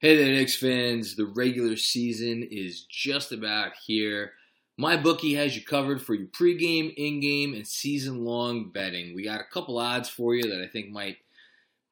[0.00, 1.14] Hey there, Knicks fans.
[1.14, 4.32] The regular season is just about here.
[4.78, 9.14] MyBookie has you covered for your pregame, in-game, and season-long betting.
[9.14, 11.18] We got a couple odds for you that I think might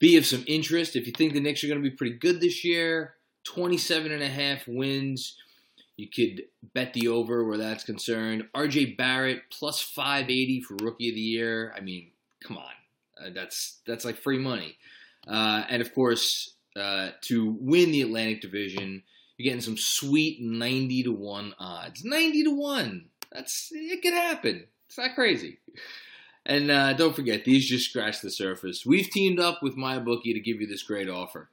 [0.00, 0.96] be of some interest.
[0.96, 4.22] If you think the Knicks are going to be pretty good this year, 27 and
[4.22, 5.36] a half wins.
[5.96, 6.42] You could
[6.74, 8.48] bet the over where that's concerned.
[8.54, 11.72] RJ Barrett plus 580 for rookie of the year.
[11.76, 12.10] I mean,
[12.42, 12.72] come on.
[13.16, 14.76] Uh, that's that's like free money.
[15.26, 19.02] Uh, and of course, uh, to win the Atlantic Division.
[19.36, 22.04] You're getting some sweet 90 to 1 odds.
[22.04, 23.08] 90 to 1.
[23.32, 24.66] That's it could happen.
[24.88, 25.58] It's not crazy.
[26.44, 28.84] And uh, don't forget, these just scratch the surface.
[28.84, 31.50] We've teamed up with MyBookie to give you this great offer.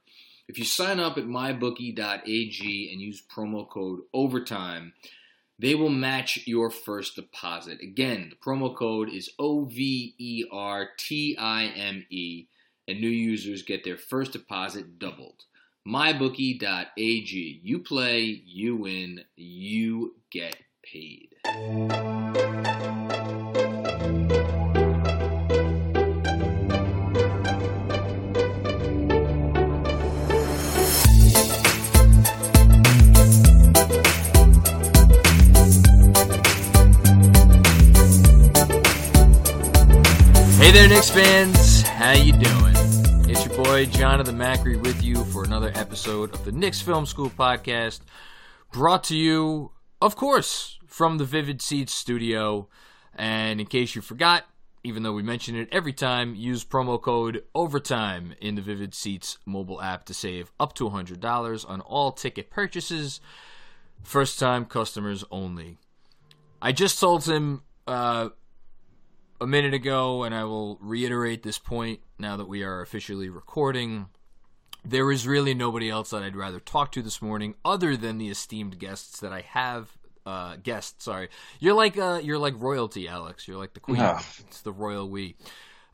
[0.48, 4.92] If you sign up at mybookie.ag and use promo code OVERTIME,
[5.60, 7.80] they will match your first deposit.
[7.80, 12.46] Again, the promo code is O V E R T I M E
[12.90, 15.44] and new users get their first deposit doubled.
[15.86, 17.60] MyBookie.ag.
[17.62, 21.36] You play, you win, you get paid.
[40.58, 41.82] Hey there, Knicks fans.
[41.82, 42.79] How you doing?
[43.64, 48.00] Boy Jonathan Macri with you for another episode of the Knicks Film School podcast,
[48.72, 52.68] brought to you, of course, from the Vivid Seats studio.
[53.14, 54.44] And in case you forgot,
[54.82, 59.36] even though we mention it every time, use promo code OVERTIME in the Vivid Seats
[59.44, 63.20] mobile app to save up to $100 on all ticket purchases.
[64.02, 65.76] First time customers only.
[66.62, 68.30] I just told him uh,
[69.40, 74.08] a minute ago, and I will reiterate this point now that we are officially recording.
[74.84, 78.28] There is really nobody else that I'd rather talk to this morning, other than the
[78.28, 79.90] esteemed guests that I have.
[80.26, 81.28] Uh, guests, sorry.
[81.58, 83.48] You're like uh, you're like royalty, Alex.
[83.48, 84.00] You're like the queen.
[84.00, 84.20] Oh.
[84.46, 85.36] It's the royal we.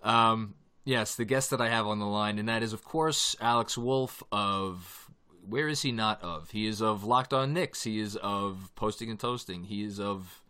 [0.02, 0.54] Um,
[0.84, 3.78] yes, the guest that I have on the line, and that is of course Alex
[3.78, 5.04] Wolf of.
[5.48, 6.50] Where is he not of?
[6.50, 7.84] He is of Locked On Knicks.
[7.84, 9.66] He is of Posting and Toasting.
[9.66, 10.42] He is of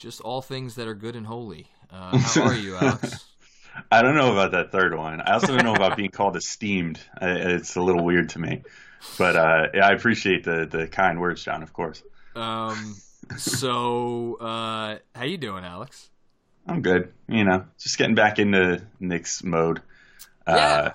[0.00, 1.66] just all things that are good and holy.
[1.90, 3.24] Uh, how are you, Alex?
[3.92, 5.20] I don't know about that third one.
[5.20, 6.98] I also don't know about being called esteemed.
[7.22, 8.62] It's a little weird to me,
[9.16, 11.62] but uh, yeah, I appreciate the the kind words, John.
[11.62, 12.02] Of course,
[12.34, 12.96] Um,
[13.36, 16.10] so uh, how you doing, Alex?
[16.66, 17.12] I'm good.
[17.28, 19.82] You know, just getting back into Knicks mode.
[20.46, 20.90] Uh,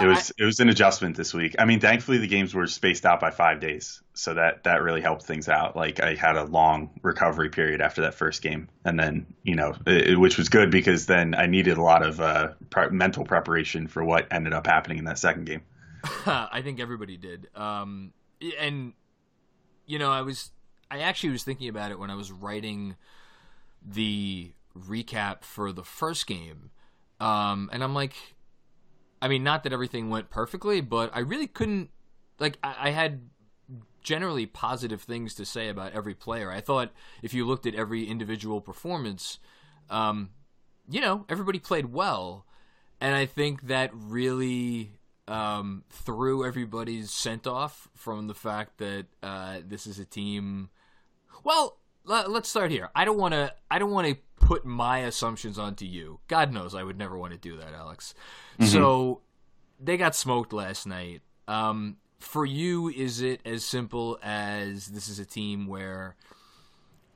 [0.00, 1.56] it was it was an adjustment this week.
[1.58, 5.00] I mean, thankfully the games were spaced out by five days, so that that really
[5.00, 5.76] helped things out.
[5.76, 9.74] Like I had a long recovery period after that first game, and then you know,
[9.86, 13.86] it, which was good because then I needed a lot of uh, pre- mental preparation
[13.86, 15.62] for what ended up happening in that second game.
[16.26, 17.48] I think everybody did.
[17.54, 18.12] Um,
[18.58, 18.94] and
[19.86, 20.52] you know, I was
[20.90, 22.96] I actually was thinking about it when I was writing
[23.84, 26.70] the recap for the first game.
[27.20, 28.14] Um, and I'm like,
[29.22, 31.90] I mean, not that everything went perfectly, but I really couldn't.
[32.40, 33.20] Like, I, I had
[34.02, 36.50] generally positive things to say about every player.
[36.50, 36.90] I thought
[37.22, 39.38] if you looked at every individual performance,
[39.88, 40.30] um,
[40.90, 42.46] you know, everybody played well,
[43.00, 44.90] and I think that really
[45.28, 50.68] um, threw everybody's scent off from the fact that uh, this is a team.
[51.44, 52.90] Well, let, let's start here.
[52.94, 53.52] I don't want to.
[53.70, 56.20] I don't want to put my assumptions onto you.
[56.28, 58.14] God knows I would never want to do that, Alex.
[58.66, 59.20] So
[59.80, 61.22] they got smoked last night.
[61.48, 66.16] Um, for you, is it as simple as this is a team where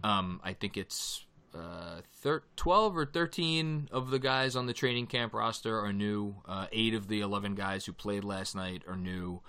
[0.03, 1.25] um, I think it's
[1.55, 6.37] uh, thir- 12 or 13 of the guys on the training camp roster are new.
[6.47, 9.41] Uh, eight of the 11 guys who played last night are new.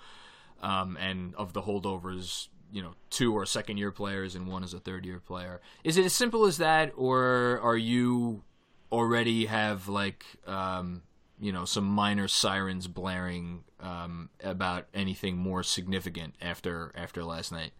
[0.61, 4.73] Um, and of the holdovers, you know, two are second year players and one is
[4.73, 5.61] a third year player.
[5.83, 8.43] Is it as simple as that, or are you
[8.91, 11.01] already have like, um,
[11.39, 17.71] you know, some minor sirens blaring um, about anything more significant after after last night?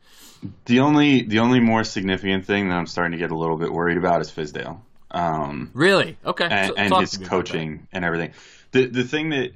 [0.66, 3.72] The only the only more significant thing that I'm starting to get a little bit
[3.72, 4.80] worried about is Fizdale.
[5.12, 6.18] Um, Really?
[6.25, 6.48] Okay.
[6.50, 8.34] and, So and his to me about coaching and everything.
[8.72, 9.51] The the thing that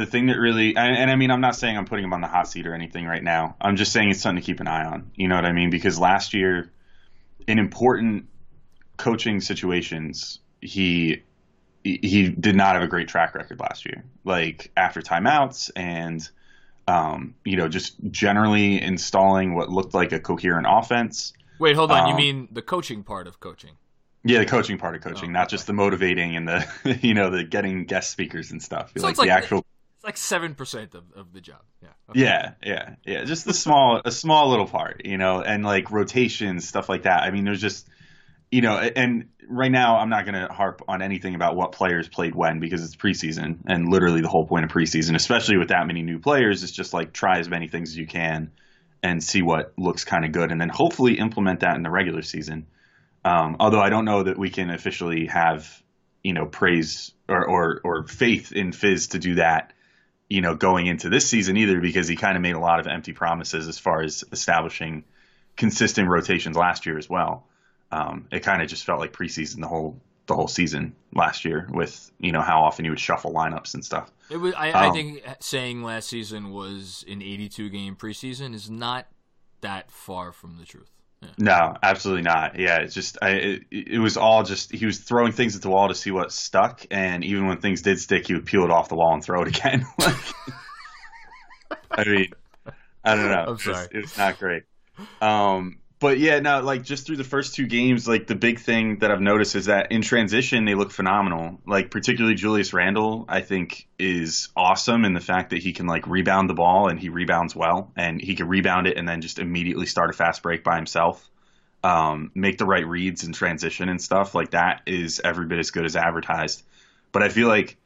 [0.00, 2.22] the thing that really, and, and, I mean, I'm not saying I'm putting him on
[2.22, 3.56] the hot seat or anything right now.
[3.60, 5.10] I'm just saying it's something to keep an eye on.
[5.14, 5.68] You know what I mean?
[5.68, 6.72] Because last year,
[7.46, 8.26] in important
[8.96, 11.22] coaching situations, he
[11.84, 14.04] he did not have a great track record last year.
[14.24, 16.26] Like after timeouts and
[16.88, 21.34] um, you know, just generally installing what looked like a coherent offense.
[21.58, 22.04] Wait, hold on.
[22.04, 23.72] Um, you mean the coaching part of coaching?
[24.24, 25.50] Yeah, the coaching part of coaching, oh, not okay.
[25.50, 28.92] just the motivating and the you know the getting guest speakers and stuff.
[28.96, 29.66] So like, like the actual.
[30.00, 31.60] It's like seven percent of, of the job.
[31.82, 31.88] Yeah.
[32.08, 32.20] Okay.
[32.20, 33.24] Yeah, yeah, yeah.
[33.24, 37.22] Just the small, a small little part, you know, and like rotations, stuff like that.
[37.22, 37.86] I mean, there's just,
[38.50, 42.08] you know, and right now I'm not going to harp on anything about what players
[42.08, 45.86] played when because it's preseason, and literally the whole point of preseason, especially with that
[45.86, 48.52] many new players, is just like try as many things as you can
[49.02, 52.22] and see what looks kind of good, and then hopefully implement that in the regular
[52.22, 52.66] season.
[53.22, 55.82] Um, although I don't know that we can officially have
[56.24, 59.74] you know praise or, or or faith in Fizz to do that,
[60.30, 62.86] you know, going into this season either because he kind of made a lot of
[62.86, 65.04] empty promises as far as establishing
[65.56, 67.46] consistent rotations last year as well.
[67.90, 71.66] Um, it kind of just felt like preseason the whole the whole season last year
[71.72, 74.08] with you know how often he would shuffle lineups and stuff.
[74.30, 78.70] It was I, um, I think saying last season was an 82 game preseason is
[78.70, 79.08] not
[79.62, 80.90] that far from the truth.
[81.22, 81.28] Yeah.
[81.38, 82.58] No, absolutely not.
[82.58, 85.68] Yeah, it's just I, it, it, was all just he was throwing things at the
[85.68, 88.70] wall to see what stuck, and even when things did stick, he would peel it
[88.70, 89.86] off the wall and throw it again.
[91.90, 92.28] I mean,
[93.04, 93.44] I don't know.
[93.48, 93.76] I'm sorry.
[93.76, 94.62] It was, it was not great.
[95.20, 99.00] Um, but yeah, no, like just through the first two games, like the big thing
[99.00, 101.60] that I've noticed is that in transition they look phenomenal.
[101.66, 106.06] Like particularly Julius Randle, I think is awesome in the fact that he can like
[106.06, 109.38] rebound the ball and he rebounds well, and he can rebound it and then just
[109.38, 111.28] immediately start a fast break by himself,
[111.84, 114.34] um, make the right reads in transition and stuff.
[114.34, 116.62] Like that is every bit as good as advertised.
[117.12, 117.76] But I feel like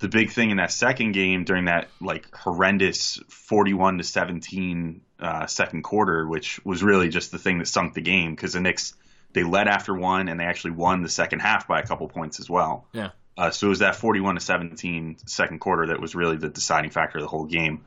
[0.00, 5.46] the big thing in that second game during that like horrendous 41 to 17 uh,
[5.46, 8.94] second quarter, which was really just the thing that sunk the game because the Knicks
[9.32, 12.40] they led after one and they actually won the second half by a couple points
[12.40, 12.86] as well.
[12.92, 13.10] Yeah.
[13.36, 16.90] Uh, so it was that 41 to 17 second quarter that was really the deciding
[16.90, 17.84] factor of the whole game.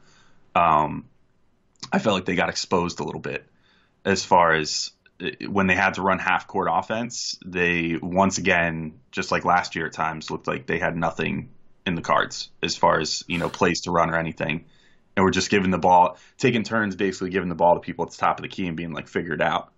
[0.55, 1.05] Um,
[1.91, 3.45] I felt like they got exposed a little bit
[4.03, 4.91] as far as
[5.21, 7.39] uh, when they had to run half court offense.
[7.45, 11.49] They once again, just like last year at times, looked like they had nothing
[11.85, 14.65] in the cards as far as you know plays to run or anything
[15.17, 18.11] and we're just giving the ball, taking turns, basically giving the ball to people at
[18.11, 19.73] the top of the key and being like figured out.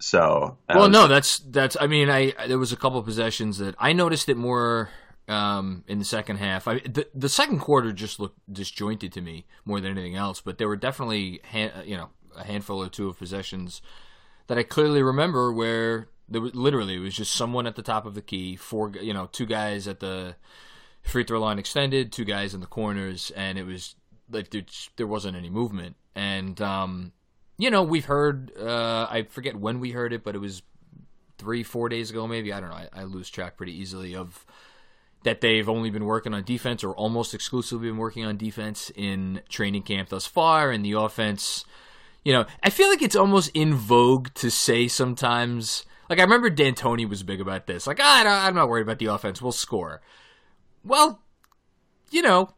[0.00, 1.76] So well, was, no, that's that's.
[1.80, 4.90] I mean, I there was a couple possessions that I noticed it more
[5.28, 6.66] um, in the second half.
[6.66, 10.58] I, the the second quarter just looked disjointed to me more than anything else, but
[10.58, 11.40] there were definitely
[11.84, 13.80] you know a handful or two of possessions
[14.48, 18.04] that I clearly remember where there was literally it was just someone at the top
[18.04, 20.34] of the key, four you know two guys at the
[21.02, 23.94] free throw line extended, two guys in the corners, and it was
[24.32, 24.64] like there,
[24.96, 25.96] there wasn't any movement.
[26.14, 27.12] And um,
[27.58, 30.62] you know, we've heard uh, I forget when we heard it, but it was
[31.38, 32.52] three, four days ago, maybe.
[32.52, 32.76] I don't know.
[32.76, 34.44] I, I lose track pretty easily of
[35.24, 39.40] that they've only been working on defense or almost exclusively been working on defense in
[39.48, 41.64] training camp thus far, and the offense.
[42.24, 45.84] You know, I feel like it's almost in vogue to say sometimes.
[46.08, 47.86] Like I remember D'Antoni was big about this.
[47.86, 49.42] Like ah, I'm not worried about the offense.
[49.42, 50.00] We'll score.
[50.84, 51.22] Well,
[52.10, 52.54] you know,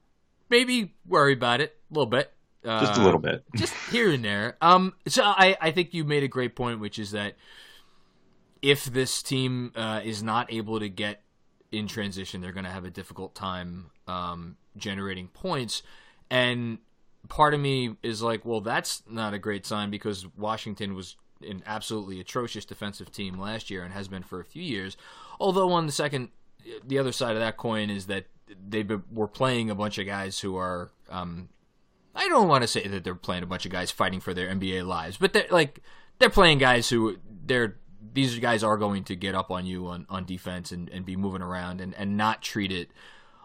[0.55, 2.33] maybe worry about it a little bit.
[2.65, 3.45] Uh, just a little bit.
[3.57, 4.57] just here and there.
[4.63, 7.35] Um, so I, I think you made a great point, which is that
[8.63, 11.23] if this team uh, is not able to get
[11.73, 15.83] in transition, they're going to have a difficult time um, generating points.
[16.31, 16.79] And
[17.29, 21.63] part of me is like, well, that's not a great sign because Washington was an
[21.67, 24.97] absolutely atrocious defensive team last year and has been for a few years.
[25.39, 26.29] Although on the second,
[26.87, 28.27] the other side of that coin is that
[28.69, 30.91] they were playing a bunch of guys who are.
[31.11, 31.49] Um,
[32.15, 34.49] I don't want to say that they're playing a bunch of guys fighting for their
[34.49, 35.81] NBA lives, but they're like
[36.19, 37.77] they're playing guys who they're
[38.13, 41.17] these guys are going to get up on you on, on defense and, and be
[41.17, 42.91] moving around and, and not treat it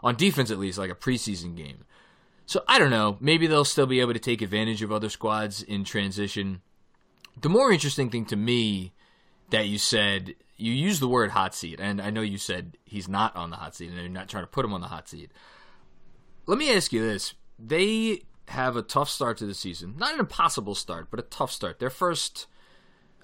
[0.03, 1.85] on defense at least like a preseason game.
[2.45, 3.17] So I don't know.
[3.19, 6.61] Maybe they'll still be able to take advantage of other squads in transition.
[7.39, 8.93] The more interesting thing to me
[9.49, 13.07] that you said you use the word hot seat, and I know you said he's
[13.07, 15.07] not on the hot seat, and you're not trying to put him on the hot
[15.07, 15.31] seat.
[16.45, 20.19] Let me ask you this: They have a tough start to the season, not an
[20.19, 21.79] impossible start, but a tough start.
[21.79, 22.47] Their first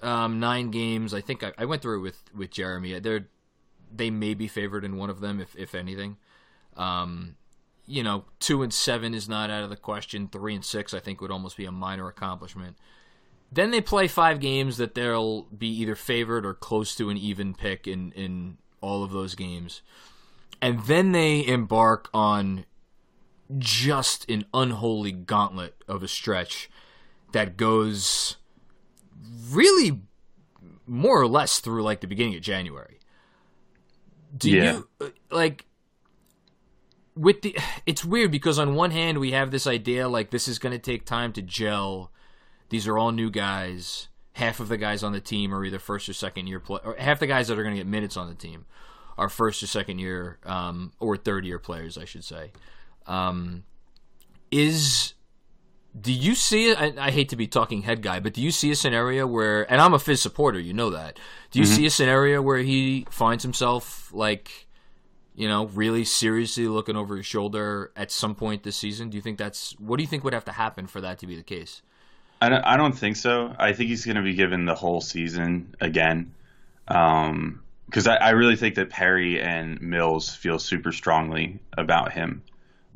[0.02, 2.98] um, nine games, I think I, I, went through it with with Jeremy.
[3.00, 3.28] They're
[3.94, 6.16] they may be favored in one of them, if if anything.
[6.76, 7.36] Um,
[7.86, 10.28] you know, two and seven is not out of the question.
[10.28, 12.76] Three and six, I think, would almost be a minor accomplishment.
[13.50, 17.54] Then they play five games that they'll be either favored or close to an even
[17.54, 19.82] pick in, in all of those games.
[20.60, 22.64] And then they embark on
[23.58, 26.68] just an unholy gauntlet of a stretch
[27.32, 28.36] that goes
[29.50, 30.00] really
[30.86, 32.98] more or less through like the beginning of January.
[34.36, 34.72] Do Yeah.
[34.72, 35.66] you uh, like
[37.14, 40.58] with the it's weird because on one hand we have this idea like this is
[40.58, 42.10] going to take time to gel.
[42.68, 44.08] These are all new guys.
[44.32, 46.94] Half of the guys on the team are either first or second year play, or
[46.98, 48.66] half the guys that are going to get minutes on the team
[49.16, 52.52] are first or second year um, or third year players, I should say.
[53.06, 53.64] Um,
[54.50, 55.14] is
[55.98, 56.74] do you see?
[56.74, 59.70] I, I hate to be talking head guy, but do you see a scenario where,
[59.70, 61.18] and I'm a Fizz supporter, you know that.
[61.50, 64.66] Do you see a scenario where he finds himself like,
[65.34, 69.08] you know, really seriously looking over his shoulder at some point this season?
[69.08, 71.26] Do you think that's what do you think would have to happen for that to
[71.26, 71.80] be the case?
[72.40, 73.54] I don't, I don't think so.
[73.58, 76.34] I think he's going to be given the whole season again.
[76.88, 82.42] Um, because I, I really think that Perry and Mills feel super strongly about him.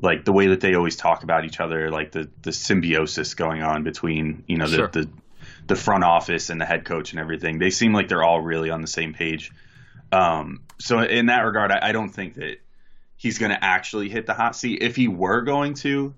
[0.02, 3.62] Like the way that they always talk about each other, like the, the symbiosis going
[3.62, 4.88] on between, you know, the, Sure.
[4.88, 5.08] the
[5.66, 7.58] the front office and the head coach and everything.
[7.58, 9.52] They seem like they're all really on the same page.
[10.10, 12.56] Um, so in that regard, I, I don't think that
[13.16, 14.82] he's going to actually hit the hot seat.
[14.82, 16.14] If he were going to,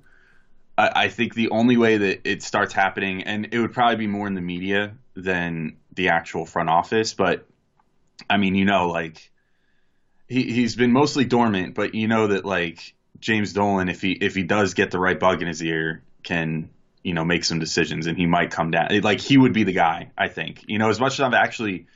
[0.77, 4.07] I, I think the only way that it starts happening, and it would probably be
[4.07, 7.47] more in the media than the actual front office, but
[8.29, 9.31] I mean, you know, like
[10.29, 14.35] he he's been mostly dormant, but you know that like James Dolan, if he if
[14.35, 16.71] he does get the right bug in his ear, can
[17.03, 19.01] you know make some decisions, and he might come down.
[19.03, 20.65] Like he would be the guy, I think.
[20.67, 21.87] You know, as much as I've actually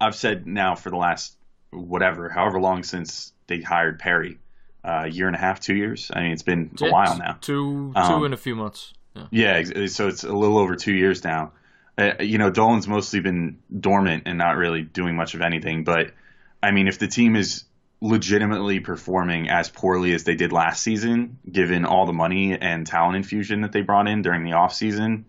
[0.00, 1.36] I've said now for the last
[1.70, 4.38] whatever, however long since they hired Perry,
[4.84, 6.10] a year and a half, two years.
[6.14, 7.38] I mean, it's been a while now.
[7.40, 8.92] Two, two Um, in a few months.
[9.14, 9.62] Yeah.
[9.64, 11.52] Yeah, so it's a little over two years now.
[11.96, 15.84] Uh, you know, Dolan's mostly been dormant and not really doing much of anything.
[15.84, 16.12] But
[16.62, 17.64] I mean, if the team is
[18.00, 23.16] legitimately performing as poorly as they did last season, given all the money and talent
[23.16, 25.24] infusion that they brought in during the offseason,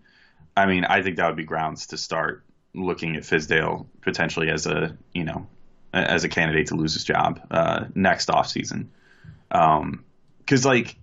[0.56, 2.44] I mean, I think that would be grounds to start
[2.74, 5.46] looking at Fizdale potentially as a you know
[5.92, 8.88] as a candidate to lose his job uh, next offseason.
[9.56, 10.04] Um,
[10.38, 10.96] because like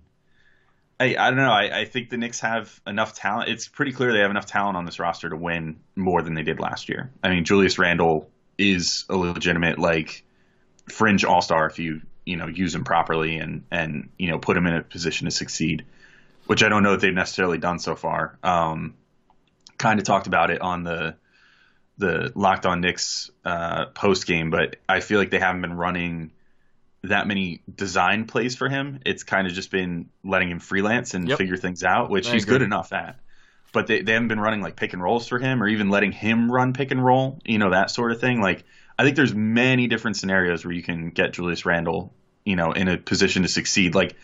[0.98, 1.50] I, I don't know.
[1.50, 3.50] I, I think the Knicks have enough talent.
[3.50, 6.42] It's pretty clear they have enough talent on this roster to win more than they
[6.42, 7.10] did last year.
[7.22, 10.24] I mean, Julius Randle is a legitimate like
[10.88, 14.56] fringe all star if you you know use him properly and and you know put
[14.56, 15.84] him in a position to succeed,
[16.46, 18.38] which I don't know that they've necessarily done so far.
[18.42, 18.94] Um,
[19.78, 21.16] kind of talked about it on the
[21.98, 26.32] the Locked On Knicks uh, post game, but I feel like they haven't been running
[27.04, 29.00] that many design plays for him.
[29.06, 31.38] It's kind of just been letting him freelance and Yep.
[31.38, 32.54] figure things out, which I he's agree.
[32.58, 33.18] good enough at.
[33.72, 36.12] But they, they haven't been running like pick and rolls for him or even letting
[36.12, 38.40] him run pick and roll, you know, that sort of thing.
[38.40, 38.64] Like,
[38.98, 42.12] I think there's many different scenarios where you can get Julius Randle,
[42.44, 43.94] you know, in a position to succeed.
[43.94, 44.14] Like,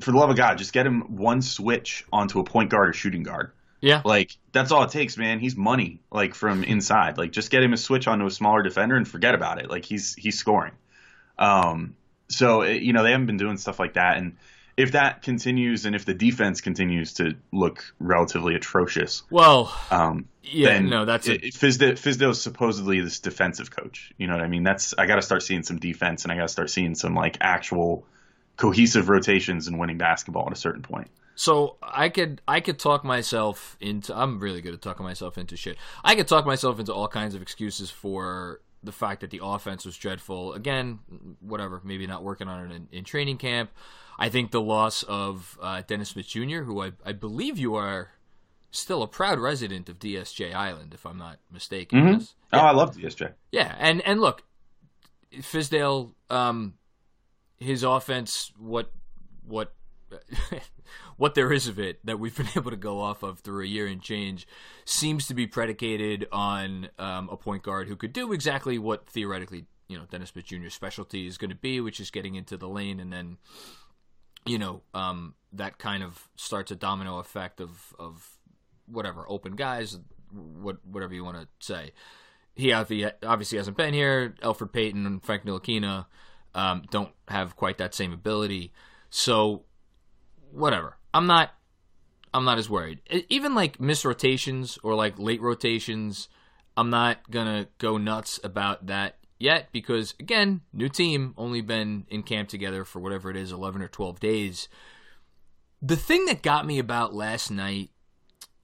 [0.00, 2.92] for the love of God, just get him one switch onto a point guard or
[2.92, 3.52] shooting guard.
[3.80, 4.02] Yeah.
[4.04, 5.38] Like that's all it takes, man.
[5.38, 7.18] He's money, like from inside.
[7.18, 9.70] Like just get him a switch onto a smaller defender and forget about it.
[9.70, 10.72] Like he's he's scoring.
[11.38, 11.96] Um,
[12.28, 14.36] so eh, you know they haven't been doing stuff like that, and
[14.76, 20.78] if that continues, and if the defense continues to look relatively atrocious, Well, um, yeah,
[20.80, 24.12] no, that's it, a, Fizdale, Fizdale's supposedly this defensive coach.
[24.18, 24.64] You know what I mean?
[24.64, 27.14] That's I got to start seeing some defense, and I got to start seeing some
[27.14, 28.06] like actual
[28.56, 31.08] cohesive rotations and winning basketball at a certain point.
[31.36, 35.56] So I could I could talk myself into I'm really good at talking myself into
[35.56, 35.76] shit.
[36.02, 39.84] I could talk myself into all kinds of excuses for the fact that the offense
[39.84, 40.52] was dreadful.
[40.52, 41.00] Again,
[41.40, 43.70] whatever, maybe not working on it in, in training camp.
[44.18, 48.10] I think the loss of uh, Dennis Smith Jr., who I, I believe you are
[48.70, 52.00] still a proud resident of DSJ Island, if I'm not mistaken.
[52.02, 52.12] Mhm.
[52.20, 52.34] Yes.
[52.52, 53.32] Oh, I love DSJ.
[53.52, 54.42] Yeah, and and look,
[55.32, 56.74] Fizdale, um,
[57.58, 58.92] his offense, what
[59.46, 59.74] what
[61.16, 63.66] what there is of it that we've been able to go off of through a
[63.66, 64.46] year and change
[64.84, 69.64] seems to be predicated on um, a point guard who could do exactly what theoretically
[69.88, 72.68] you know Dennis Smith Jr.'s specialty is going to be, which is getting into the
[72.68, 73.38] lane and then
[74.44, 78.30] you know um, that kind of starts a domino effect of of
[78.86, 79.98] whatever open guys,
[80.32, 81.92] what whatever you want to say
[82.56, 84.34] he obviously hasn't been here.
[84.42, 86.06] Elfrid Payton and Frank Ntilikina
[86.54, 88.72] um, don't have quite that same ability.
[89.10, 89.64] So,
[90.50, 90.96] whatever.
[91.16, 91.54] I'm not.
[92.34, 93.00] I'm not as worried.
[93.30, 96.28] Even like miss rotations or like late rotations,
[96.76, 102.22] I'm not gonna go nuts about that yet because again, new team, only been in
[102.22, 104.68] camp together for whatever it is, 11 or 12 days.
[105.80, 107.90] The thing that got me about last night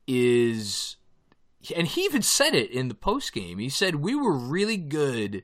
[0.06, 0.96] is
[1.74, 3.58] and he even said it in the post game.
[3.58, 5.42] He said we were really good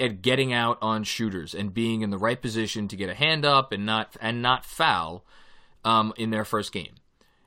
[0.00, 3.44] at getting out on shooters and being in the right position to get a hand
[3.44, 5.24] up and not and not foul
[5.86, 6.96] um, in their first game.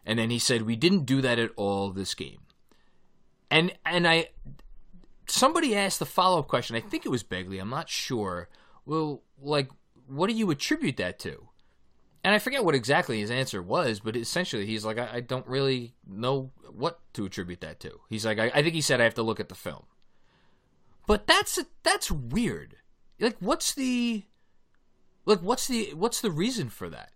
[0.06, 2.40] And then he said we didn't do that at all this game.
[3.52, 4.30] And and I
[5.28, 6.76] somebody asked the follow up question.
[6.76, 7.62] I think it was Begley.
[7.62, 8.50] I'm not sure.
[8.86, 9.70] Well, like,
[10.08, 11.50] what do you attribute that to?
[12.24, 15.48] And I forget what exactly his answer was, but essentially he's like, I, I don't
[15.48, 18.02] really know what to attribute that to.
[18.10, 19.86] He's like, I, I, think he said I have to look at the film.
[21.08, 22.76] But that's that's weird.
[23.20, 24.24] Like, what's the
[25.26, 27.12] like what's the what's the reason for that?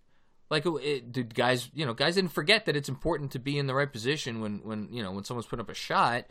[0.50, 3.66] Like, it, did guys you know guys didn't forget that it's important to be in
[3.66, 6.26] the right position when when you know when someone's putting up a shot.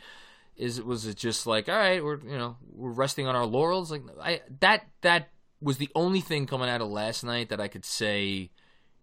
[0.55, 3.91] Is was it just like all right we're you know we're resting on our laurels?
[3.91, 5.29] Like i that that
[5.63, 8.51] was the only thing coming out of last night that i could say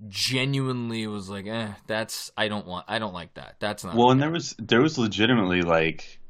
[0.09, 3.57] genuinely was like eh that's i don't want i don't like that.
[3.59, 6.21] That's not well and there was there was legitimately like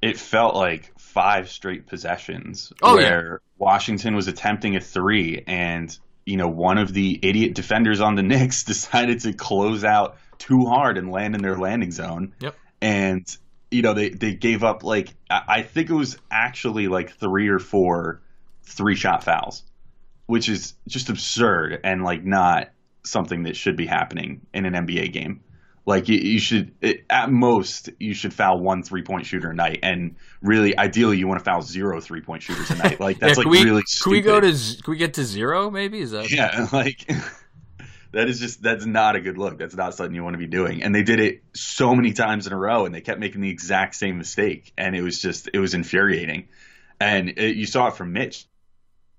[0.00, 3.48] it felt like five straight possessions oh, where yeah.
[3.58, 8.22] washington was attempting a three and you know one of the idiot defenders on the
[8.24, 13.38] Knicks decided to close out too hard and land in their landing zone yep and
[13.70, 17.58] you know they they gave up like I think it was actually like three or
[17.58, 18.20] four
[18.62, 19.62] three shot fouls,
[20.26, 22.70] which is just absurd and like not
[23.04, 25.40] something that should be happening in an NBA game.
[25.86, 29.54] Like you, you should it, at most you should foul one three point shooter a
[29.54, 32.98] night, and really ideally you want to foul zero three point shooters a night.
[32.98, 33.82] Like that's yeah, like we, really.
[33.86, 34.02] Stupid.
[34.02, 34.82] Can we go to?
[34.82, 35.70] Can we get to zero?
[35.70, 36.28] Maybe is that?
[36.28, 37.08] Yeah, like
[38.12, 39.58] that is just that's not a good look.
[39.58, 40.82] That's not something you want to be doing.
[40.82, 43.50] And they did it so many times in a row, and they kept making the
[43.50, 46.48] exact same mistake, and it was just it was infuriating.
[46.98, 48.46] And it, you saw it from Mitch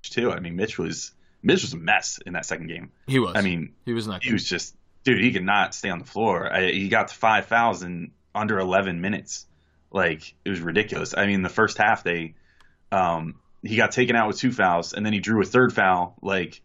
[0.02, 0.32] too.
[0.32, 2.92] I mean, Mitch was Mitch was a mess in that second game.
[3.08, 3.38] He was.
[3.38, 4.22] I mean, he was not.
[4.22, 4.76] He was just
[5.08, 5.24] dude.
[5.24, 6.54] He could not stay on the floor.
[6.54, 9.46] I, he got to five fouls in under 11 minutes.
[9.90, 11.16] Like it was ridiculous.
[11.18, 12.36] I mean, the first half they
[12.92, 16.18] um, he got taken out with two fouls, and then he drew a third foul.
[16.22, 16.62] Like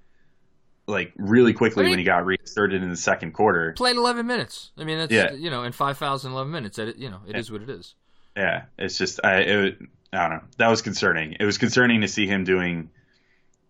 [0.89, 3.73] like really quickly I mean, when he got reinserted in the second quarter.
[3.73, 4.73] Played 11 minutes.
[4.77, 5.31] I mean, that's yeah.
[5.33, 6.79] you know, in 5,000 11 minutes.
[6.81, 7.39] It, you know, it yeah.
[7.39, 7.95] is what it is.
[8.37, 9.79] Yeah, it's just I it,
[10.13, 10.45] I don't know.
[10.59, 11.37] That was concerning.
[11.39, 12.91] It was concerning to see him doing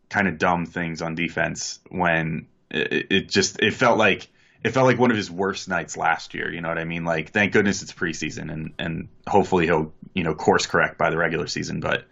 [0.09, 4.31] kind of dumb things on defense when it, it just it felt like
[4.65, 6.53] it felt like one of his worst nights last year.
[6.53, 7.05] You know what I mean?
[7.05, 11.17] Like, thank goodness it's preseason, and and hopefully he'll you know course correct by the
[11.17, 11.81] regular season.
[11.81, 12.07] But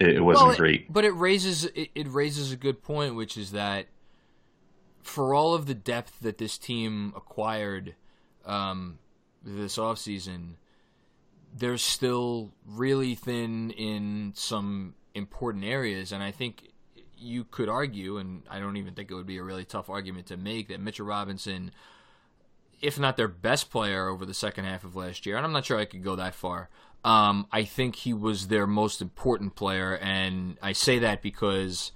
[0.00, 0.92] it, it wasn't well, great.
[0.92, 3.86] But it raises it, it raises a good point, which is that
[5.02, 7.94] for all of the depth that this team acquired
[8.46, 8.98] um,
[9.42, 10.54] this offseason,
[11.54, 16.10] they're still really thin in some important areas.
[16.12, 16.70] And I think
[17.18, 20.26] you could argue, and I don't even think it would be a really tough argument
[20.26, 21.70] to make, that Mitchell Robinson,
[22.80, 25.64] if not their best player over the second half of last year, and I'm not
[25.64, 26.68] sure I could go that far.
[27.04, 31.92] Um, I think he was their most important player, and I say that because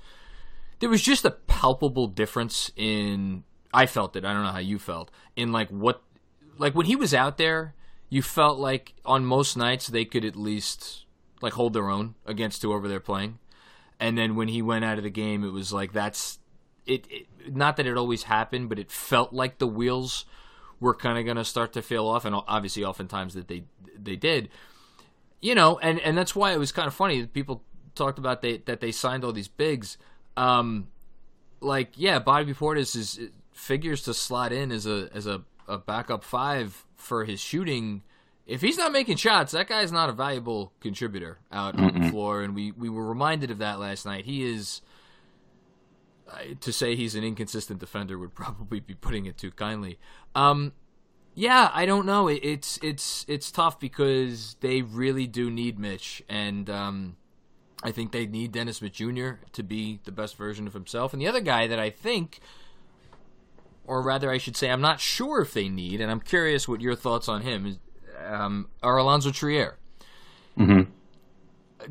[0.80, 4.24] there was just a palpable difference in I felt it.
[4.24, 6.02] I don't know how you felt in like what
[6.58, 7.74] like when he was out there,
[8.08, 11.04] you felt like on most nights they could at least
[11.40, 13.38] like hold their own against whoever they're playing.
[14.00, 16.38] And then when he went out of the game, it was like that's
[16.86, 20.24] it, it not that it always happened, but it felt like the wheels
[20.80, 23.64] were kind of going to start to fail off and obviously oftentimes that they
[24.00, 24.48] they did.
[25.40, 27.62] You know, and and that's why it was kind of funny people
[27.94, 29.98] talked about they that they signed all these bigs
[30.38, 30.86] um,
[31.60, 33.20] like yeah, Bobby Portis is
[33.52, 38.02] figures to slot in as a as a, a backup five for his shooting.
[38.48, 42.08] If he's not making shots, that guy's not a valuable contributor out mm on the
[42.08, 44.24] floor, and we we were reminded of that last night.
[44.24, 44.80] He is.
[46.30, 49.98] Uh, to say he's an inconsistent defender would probably be putting it too kindly.
[50.34, 50.72] Um,
[51.34, 52.28] yeah, I don't know.
[52.28, 57.16] It, it's it's it's tough because they really do need Mitch, and um,
[57.82, 59.32] I think they need Dennis Smith Jr.
[59.52, 61.12] to be the best version of himself.
[61.12, 62.40] And the other guy that I think,
[63.86, 66.80] or rather, I should say, I'm not sure if they need, and I'm curious what
[66.80, 67.78] your thoughts on him is,
[68.26, 69.76] um, are Alonzo Trier.
[70.58, 70.90] Mm-hmm.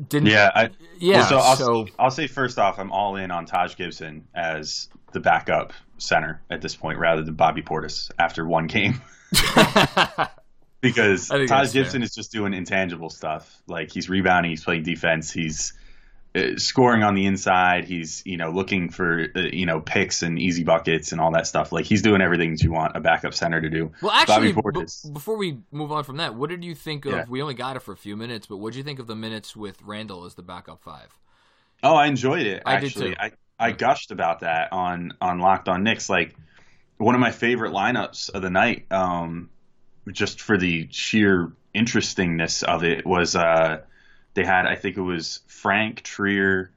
[0.08, 1.18] Didn't, yeah, I, yeah.
[1.18, 4.88] Well, so, I'll, so I'll say first off, I'm all in on Taj Gibson as
[5.12, 9.00] the backup center at this point, rather than Bobby Portis after one game.
[10.80, 12.04] because Taj Gibson fair.
[12.04, 13.60] is just doing intangible stuff.
[13.66, 15.72] Like he's rebounding, he's playing defense, he's
[16.56, 17.84] scoring on the inside.
[17.84, 21.46] He's you know looking for uh, you know picks and easy buckets and all that
[21.46, 21.72] stuff.
[21.72, 23.92] Like he's doing everything that you want a backup center to do.
[24.02, 27.12] Well, actually, b- before we move on from that, what did you think of?
[27.12, 27.24] Yeah.
[27.28, 29.16] We only got it for a few minutes, but what did you think of the
[29.16, 31.16] minutes with Randle as the backup five?
[31.82, 32.62] Oh, I enjoyed it.
[32.66, 33.10] I actually.
[33.10, 33.20] did too.
[33.20, 36.08] I I gushed about that on on Locked On Knicks.
[36.08, 36.34] Like
[36.98, 38.86] one of my favorite lineups of the night.
[38.90, 39.50] Um,
[40.12, 43.80] just for the sheer interestingness of it was uh,
[44.34, 46.70] they had I think it was Frank Trier,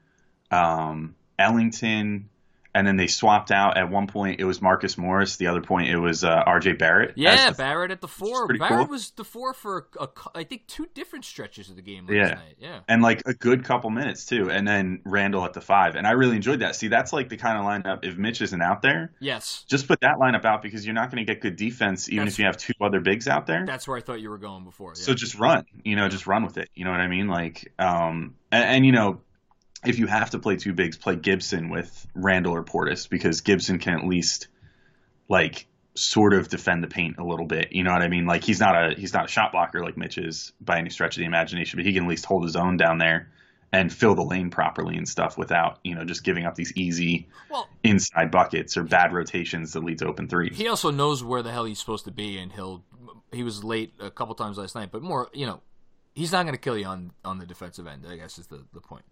[0.50, 2.30] um, Ellington,
[2.74, 5.90] and then they swapped out at one point it was Marcus Morris, the other point
[5.90, 6.74] it was uh, R.J.
[6.74, 7.14] Barrett.
[7.18, 8.48] Yeah, Barrett at the four.
[8.48, 8.86] Barrett cool.
[8.88, 12.14] was the four for a, a, I think two different stretches of the game last
[12.16, 12.34] Yeah.
[12.36, 12.56] night.
[12.60, 12.80] Yeah.
[12.88, 16.12] and like a good couple minutes too, and then Randle at the five, and I
[16.12, 16.76] really enjoyed that.
[16.76, 19.12] See, that's like the kind of lineup if Mitch isn't out there.
[19.20, 19.66] Yes.
[19.68, 22.34] Just put that lineup out because you're not going to get good defense even That's-
[22.36, 23.66] if you have two other bigs out there.
[23.66, 24.94] That's where I thought you were going before.
[24.96, 25.04] Yeah.
[25.04, 26.70] So just run, you know, just run with it.
[26.76, 27.28] You know what I mean?
[27.28, 29.22] Like, um, and, and you know,
[29.86, 33.80] if you have to play two bigs, play Gibson with Randle or Portis because Gibson
[33.80, 34.48] can at least
[35.28, 37.74] like sort of defend the paint a little bit.
[37.74, 38.26] You know what I mean?
[38.26, 41.16] Like he's not a he's not a shot blocker like Mitch is by any stretch
[41.16, 43.30] of the imagination, but he can at least hold his own down there
[43.74, 47.28] and fill the lane properly and stuff without you know just giving up these easy
[47.50, 50.58] well, inside buckets or bad rotations that lead to open threes.
[50.58, 52.84] he also knows where the hell he's supposed to be, and he'll.
[53.34, 55.62] He was late a couple times last night, but more, you know,
[56.14, 58.06] he's not going to kill you on on the defensive end.
[58.08, 59.06] I guess is the the point.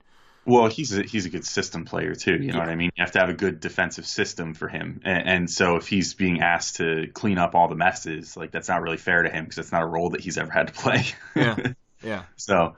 [0.49, 2.33] Well, he's a, he's a good system player too.
[2.33, 2.59] You know Yeah.
[2.59, 2.91] what I mean?
[2.95, 6.13] You have to have a good defensive system for him, and, and so if he's
[6.15, 9.43] being asked to clean up all the messes, like that's not really fair to him
[9.43, 11.05] because that's not a role that he's ever had to play.
[11.35, 11.55] Yeah.
[12.01, 12.23] Yeah.
[12.37, 12.75] so,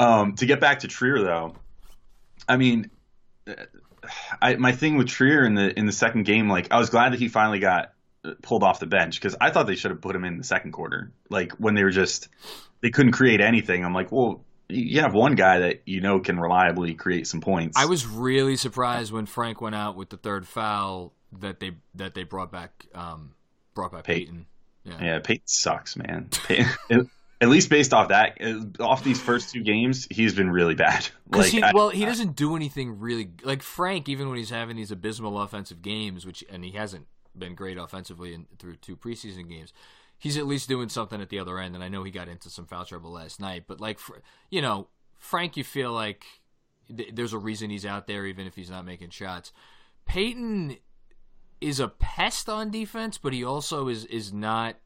[0.00, 1.54] um, to get back to Trier though,
[2.48, 2.90] I mean,
[4.42, 7.12] I my thing with Trier in the in the second game, like I was glad
[7.12, 7.92] that he finally got
[8.42, 10.72] pulled off the bench because I thought they should have put him in the second
[10.72, 12.28] quarter, like when they were just
[12.80, 13.84] they couldn't create anything.
[13.84, 14.42] I'm like, well.
[14.68, 17.76] You have one guy that you know can reliably create some points.
[17.76, 22.14] I was really surprised when Frank went out with the third foul that they that
[22.14, 23.34] they brought back um,
[23.74, 24.46] brought back Payton.
[24.84, 25.00] Payton.
[25.00, 25.14] Yeah.
[25.14, 26.28] Yeah, Payton sucks, man.
[26.30, 28.38] Payton, at least based off that,
[28.80, 31.08] off these first two games, he's been really bad.
[31.28, 34.08] Like, he, I- well, he doesn't do anything really like Frank.
[34.08, 38.32] Even when he's having these abysmal offensive games, which and he hasn't been great offensively
[38.32, 39.72] in, through two preseason games,
[40.18, 41.74] he's at least doing something at the other end.
[41.74, 43.98] And I know he got into some foul trouble last night, but like
[44.50, 46.24] you know, Frank, you feel like
[46.94, 49.52] th- there's a reason he's out there, even if he's not making shots.
[50.04, 50.76] Payton
[51.60, 54.76] is a pest on defense, but he also is is not.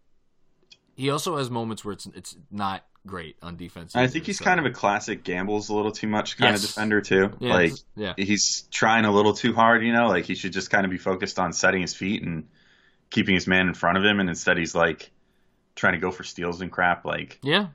[0.97, 3.97] He also has moments where it's it's not great on defense.
[3.97, 6.62] I think he's so- kind of a classic gambles a little too much kind Yes.
[6.64, 7.31] of defender too.
[7.40, 8.14] Yeah, like yeah.
[8.16, 10.09] he's trying a little too hard, you know.
[10.09, 12.49] Like he should just kind of be focused on setting his feet and
[13.11, 15.11] keeping his man in front of him, and instead he's like
[15.74, 17.04] trying to go for steals and crap.
[17.04, 17.68] Like yeah.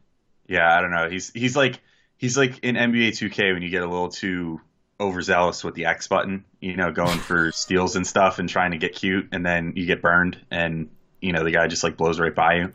[0.48, 1.10] Yeah, I don't know.
[1.10, 1.80] He's he's like
[2.18, 4.62] he's like in NBA 2K when you get a little too
[5.00, 8.78] overzealous with the X button, you know, going for steals and stuff and trying to
[8.78, 10.90] get cute, and then you get burned, and
[11.22, 12.74] you know the guy just like blows right by you.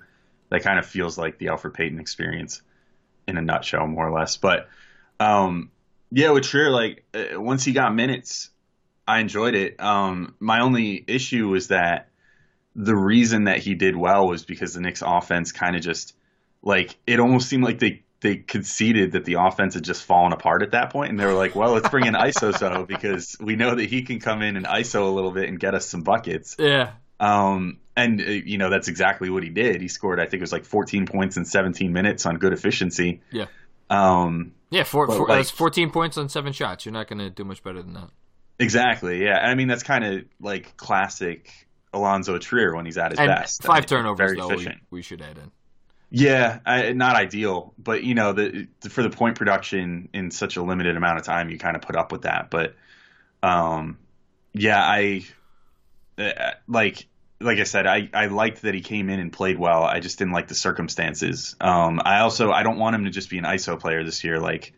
[0.50, 2.60] That kind of feels like the Elfrid Payton experience
[3.28, 4.36] in a nutshell, more or less.
[4.36, 4.68] But
[5.20, 5.70] um,
[6.10, 8.50] yeah, with Trier, like uh, once he got minutes,
[9.06, 9.80] I enjoyed it.
[9.80, 12.09] Um, my only issue was that
[12.76, 16.14] the reason that he did well was because the Knicks offense kind of just
[16.62, 20.62] like it almost seemed like they they conceded that the offense had just fallen apart
[20.62, 23.56] at that point, and they were like, "Well, let's bring in Iso Zo because we
[23.56, 26.02] know that he can come in and ISO a little bit and get us some
[26.02, 26.92] buckets." Yeah.
[27.18, 29.80] Um, and uh, you know that's exactly what he did.
[29.80, 33.20] He scored, I think it was like 14 points in 17 minutes on good efficiency.
[33.30, 33.46] Yeah.
[33.88, 36.84] Um, Yeah, four, four, like- that's 14 points on seven shots.
[36.84, 38.10] You're not going to do much better than that.
[38.58, 39.38] exactly, yeah.
[39.38, 41.50] I mean that's kind of like classic
[41.92, 43.62] Alonzo Trier when he's at his And best.
[43.62, 44.82] five I mean, turnovers, very though, we, efficient.
[44.90, 45.50] we should add in.
[46.10, 50.62] Yeah, I, not ideal, but you know, the, for the point production in such a
[50.62, 52.50] limited amount of time, you kind of put up with that.
[52.50, 52.74] But,
[53.42, 53.98] um,
[54.52, 55.24] yeah, I
[56.18, 57.06] uh, like,
[57.40, 59.84] like I said, I, I liked that he came in and played well.
[59.84, 61.54] I just didn't like the circumstances.
[61.60, 64.38] Um, I also I don't want him to just be an ISO player this year.
[64.40, 64.72] Like,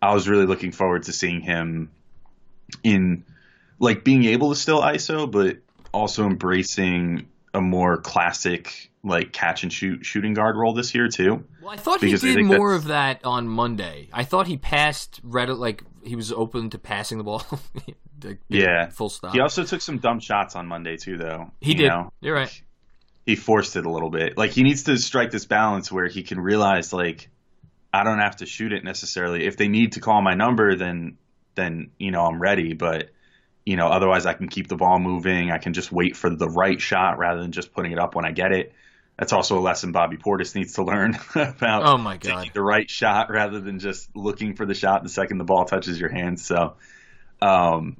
[0.00, 1.90] I was really looking forward to seeing him
[2.82, 3.24] in
[3.78, 5.58] like being able to still ISO, but
[5.96, 11.44] also embracing a more classic like catch and shoot shooting guard role this year too.
[11.62, 14.08] Well, I thought he did more that's- of that on Monday.
[14.12, 17.44] I thought he passed Reddit like he was open to passing the ball.
[18.24, 18.88] Like, Yeah.
[18.88, 19.34] full stop.
[19.34, 21.50] He also took some dumb shots on Monday too, though.
[21.60, 21.88] He You did.
[21.88, 22.12] know?
[22.22, 22.62] You're right.
[23.26, 24.38] He forced it a little bit.
[24.38, 27.28] Like he needs to strike this balance where he can realize like
[27.92, 29.44] I don't have to shoot it necessarily.
[29.46, 31.18] If they need to call my number, then
[31.56, 32.72] then you know I'm ready.
[32.72, 33.10] But
[33.66, 35.50] you know otherwise I can keep the ball moving.
[35.50, 38.24] I can just wait for the right shot rather than just putting it up when
[38.24, 38.72] I get it.
[39.18, 42.36] That's also a lesson Bobby Portis needs to learn about Oh, my God.
[42.40, 45.64] taking the right shot rather than just looking for the shot the second the ball
[45.64, 46.44] touches your hands.
[46.44, 46.76] So
[47.42, 47.96] um,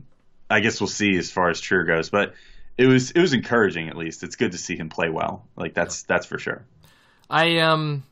[0.49, 2.35] I guess we'll see as far as Trier goes, but
[2.79, 4.23] it was it was encouraging at least.
[4.23, 5.47] It's good to see him play well.
[5.57, 6.65] Like that's that's for sure.
[7.31, 8.05] I um,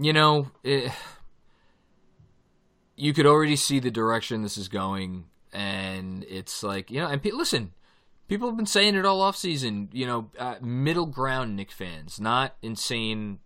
[0.00, 0.92] you know, it,
[2.96, 7.22] you could already see the direction this is going, and it's like you know, and
[7.22, 7.72] pe- listen,
[8.28, 9.88] people have been saying it all off season.
[9.92, 13.40] You know, uh, middle ground Knick fans, not insane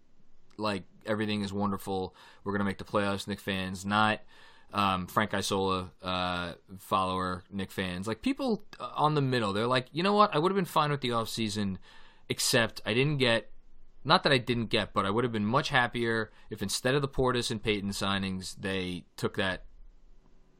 [0.57, 2.15] like everything is wonderful.
[2.43, 4.21] We're going to make the playoffs, Knick fans, not
[4.73, 8.07] um, Frank Isola uh, follower, Knick fans.
[8.07, 10.35] Like people on the middle, they're like, you know what?
[10.35, 11.79] I would have been fine with the offseason,
[12.29, 13.51] except I didn't get.
[14.07, 17.01] Not that I didn't get, but I would have been much happier if instead of
[17.01, 19.65] the Portis and Payton signings, they took that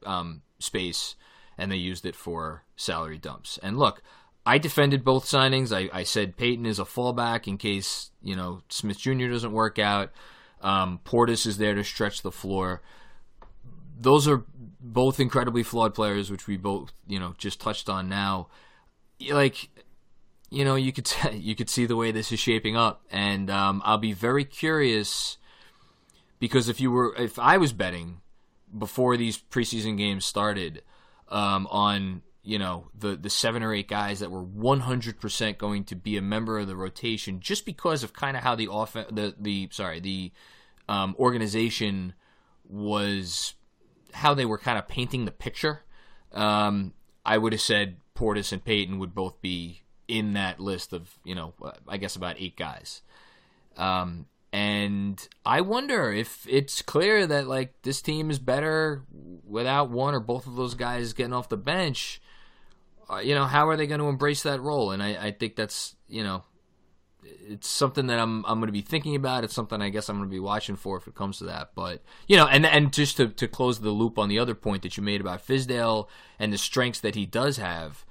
[0.07, 1.15] um, space
[1.57, 3.59] and they used it for salary dumps.
[3.63, 4.03] And look,
[4.47, 5.75] I defended both signings.
[5.75, 9.29] I, I said Payton is a fallback in case you know Smith Jr.
[9.29, 10.13] doesn't work out.
[10.61, 12.83] Um, Portis is there to stretch the floor.
[13.99, 14.45] Those are
[14.81, 18.49] both incredibly flawed players, which we both you know just touched on now.
[19.31, 19.71] Like
[20.51, 23.83] you know, you could you could see the way this is shaping up, and um,
[23.85, 25.39] I'll be very curious
[26.39, 28.21] because if you were if I was betting
[28.77, 30.83] before these preseason games started
[31.29, 35.97] um, on you know the the seven or eight guys that were 100% going to
[35.97, 39.35] be a member of the rotation just because of kind of how the off the
[39.39, 40.31] the sorry the
[40.89, 42.13] um, organization
[42.69, 43.55] was
[44.13, 45.83] how they were kind of painting the picture.
[46.33, 46.93] Um,
[47.25, 51.35] I would have said Portis and Payton would both be in that list of you
[51.35, 51.55] know
[51.89, 53.03] I guess about eight guys.
[53.77, 59.03] Um, and I wonder if it's clear that like this team is better
[59.45, 62.21] without one or both of those guys getting off the bench
[63.09, 64.91] uh, you know, how are they going to embrace that role?
[64.91, 66.45] And I, I think that's, you know,
[67.23, 69.45] it's something that I'm I'm going to be thinking about.
[69.45, 71.71] It's something I guess I'm going to be watching for if it comes to that.
[71.75, 74.83] But you know, and and just to to close the loop on the other point
[74.83, 78.05] that you made about Fizdale and the strengths that he does have,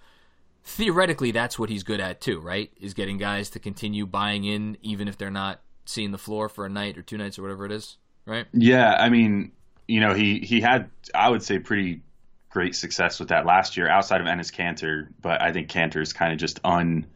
[0.63, 2.71] theoretically that's what he's good at too, right?
[2.79, 6.65] Is getting guys to continue buying in even if they're not seeing the floor for
[6.65, 8.45] a night or two nights or whatever it is, right?
[8.53, 9.51] Yeah, I mean,
[9.87, 12.01] you know, he he had I would say pretty
[12.49, 16.13] great success with that last year outside of Enes Kanter, but I think Cantor is
[16.13, 17.07] kind of just un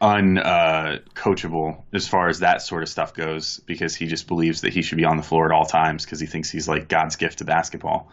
[0.00, 4.60] un uh, coachable as far as that sort of stuff goes because he just believes
[4.60, 6.88] that he should be on the floor at all times because he thinks he's like
[6.88, 8.10] God's gift to basketball.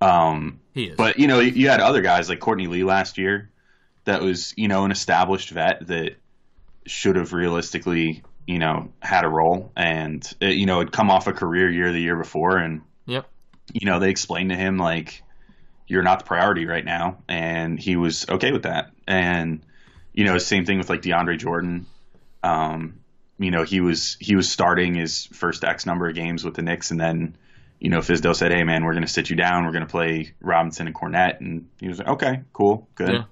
[0.00, 0.96] Um, he is.
[0.96, 3.50] But you know, you had other guys like Courtney Lee last year
[4.04, 6.16] that was you know an established vet that
[6.86, 11.26] should have realistically you know had a role and uh, you know had come off
[11.26, 13.28] a career year the year before and yep
[13.72, 15.22] you know, they explained to him like
[15.86, 18.90] you're not the priority right now, and he was okay with that.
[19.06, 19.64] And
[20.12, 21.86] you know, same thing with like DeAndre Jordan.
[22.42, 23.00] Um,
[23.38, 26.62] you know, he was he was starting his first X number of games with the
[26.62, 27.36] Knicks, and then
[27.78, 29.64] you know, Fizdale said, "Hey, man, we're going to sit you down.
[29.64, 33.24] We're going to play Robinson and Kornet," and he was like, "Okay, cool, good." Yeah.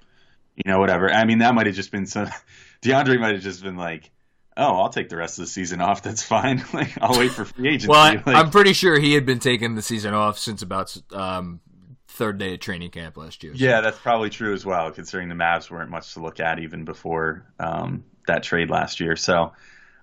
[0.57, 1.09] You know, whatever.
[1.12, 2.29] I mean, that might have just been some.
[2.83, 4.11] DeAndre might have just been like,
[4.59, 6.03] oh, I'll take the rest of the season off.
[6.03, 6.64] That's fine.
[6.73, 7.88] like I'll wait for free agency.
[7.88, 10.94] well, I, like, I'm pretty sure he had been taking the season off since about
[11.12, 11.61] um,
[12.09, 13.55] third day of training camp last year.
[13.55, 13.64] So.
[13.64, 16.85] Yeah, that's probably true as well, considering the Mavs weren't much to look at even
[16.85, 19.16] before um, that trade last year.
[19.16, 19.53] So,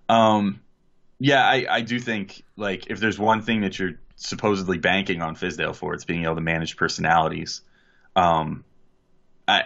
[0.07, 0.61] um,
[1.19, 5.35] yeah, I, I do think like if there's one thing that you're supposedly banking on
[5.35, 7.61] Fizdale for, it's being able to manage personalities.
[8.15, 8.63] Um,
[9.47, 9.63] I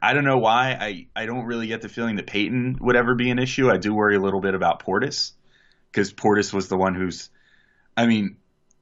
[0.00, 3.14] I don't know why I, I don't really get the feeling that Payton would ever
[3.14, 3.70] be an issue.
[3.70, 5.32] I do worry a little bit about Portis
[5.90, 7.30] because Portis was the one who's
[7.96, 8.36] I mean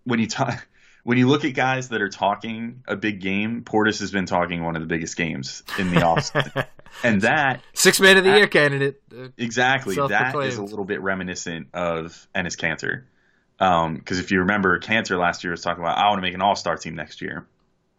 [0.04, 0.66] when you talk
[1.04, 4.64] when you look at guys that are talking a big game, Portis has been talking
[4.64, 6.66] one of the biggest games in the offseason.
[7.02, 9.02] and that six man of the that, year candidate.
[9.16, 9.94] Uh, exactly.
[9.94, 13.04] That is a little bit reminiscent of Enes Kanter.
[13.56, 16.34] Because um, if you remember, Kanter last year was talking about I want to make
[16.34, 17.46] an all star team next year.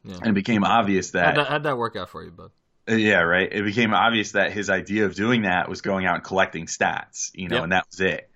[0.06, 0.18] Yeah.
[0.18, 2.52] And it became obvious that how'd, that how'd that work out for you, bud?
[2.88, 3.52] Uh, yeah, right.
[3.52, 7.32] It became obvious that his idea of doing that was going out and collecting stats,
[7.34, 7.64] you know, yep.
[7.64, 8.30] and that was it.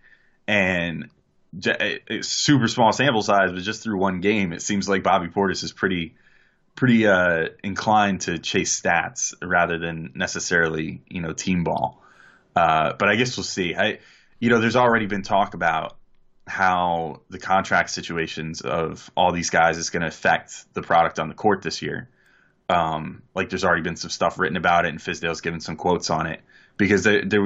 [0.48, 1.10] And
[1.54, 5.64] it's super small sample size, but just through one game, it seems like Bobby Portis
[5.64, 6.16] is pretty,
[6.76, 12.02] pretty uh, inclined to chase stats rather than necessarily, you know, team ball.
[12.56, 13.76] Uh, but I guess we'll see.
[13.76, 14.00] I,
[14.40, 15.99] you know, there's already been talk about
[16.50, 21.30] how the contract situations of all these guys is going to affect the product on
[21.30, 22.10] the court this year.
[22.68, 26.10] Um, like there's already been some stuff written about it, and Fizdale's given some quotes
[26.10, 26.42] on it
[26.78, 27.06] because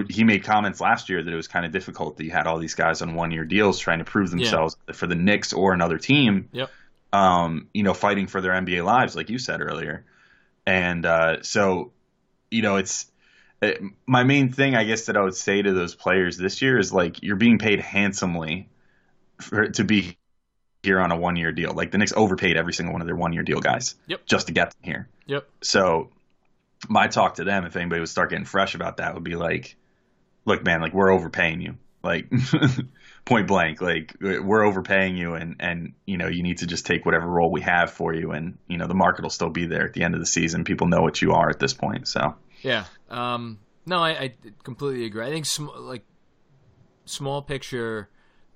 [0.10, 2.60] he made comments last year that it was kind of difficult that you had all
[2.60, 4.94] these guys on one year deals trying to prove themselves yeah.
[4.94, 6.50] for the Knicks or another team.
[6.52, 6.70] Yep.
[7.12, 10.06] Um, you know, fighting for their NBA lives, like you said earlier,
[10.66, 11.92] and uh, so
[12.50, 13.06] you know it's
[13.62, 16.78] it, my main thing, I guess, that I would say to those players this year
[16.78, 18.70] is like you're being paid handsomely
[19.44, 20.18] for, to be
[20.84, 21.74] here on a one year deal.
[21.74, 23.96] Like the Knicks overpaid every single one of their one year deal guys.
[24.08, 24.26] Yep.
[24.26, 25.08] Just to get them here.
[25.28, 25.48] Yep.
[25.62, 26.10] So
[26.90, 29.76] my talk to them, if anybody would start getting fresh about that, would be like,
[30.46, 31.78] look, man, like we're overpaying you.
[32.04, 32.30] Like
[33.26, 37.06] point blank, like we're overpaying you and, and, you know, you need to just take
[37.06, 38.32] whatever role we have for you.
[38.32, 40.66] And, you know, the market will still be there at the end of the season.
[40.66, 42.10] People know what you are at this point.
[42.10, 42.84] So, yeah.
[43.10, 45.26] Um, no, I, I completely agree.
[45.26, 46.04] I think sm- like
[47.06, 48.10] small picture,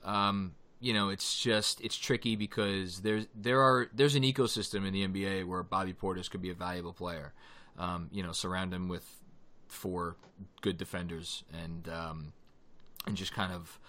[0.03, 4.93] Um, you know, it's just it's tricky because there's there are there's an ecosystem in
[4.93, 7.33] the NBA where Bobby Portis could be a valuable player.
[7.77, 9.05] Um, you know, surround him with
[9.67, 10.15] four
[10.61, 12.33] good defenders and um,
[13.05, 13.79] and just kind of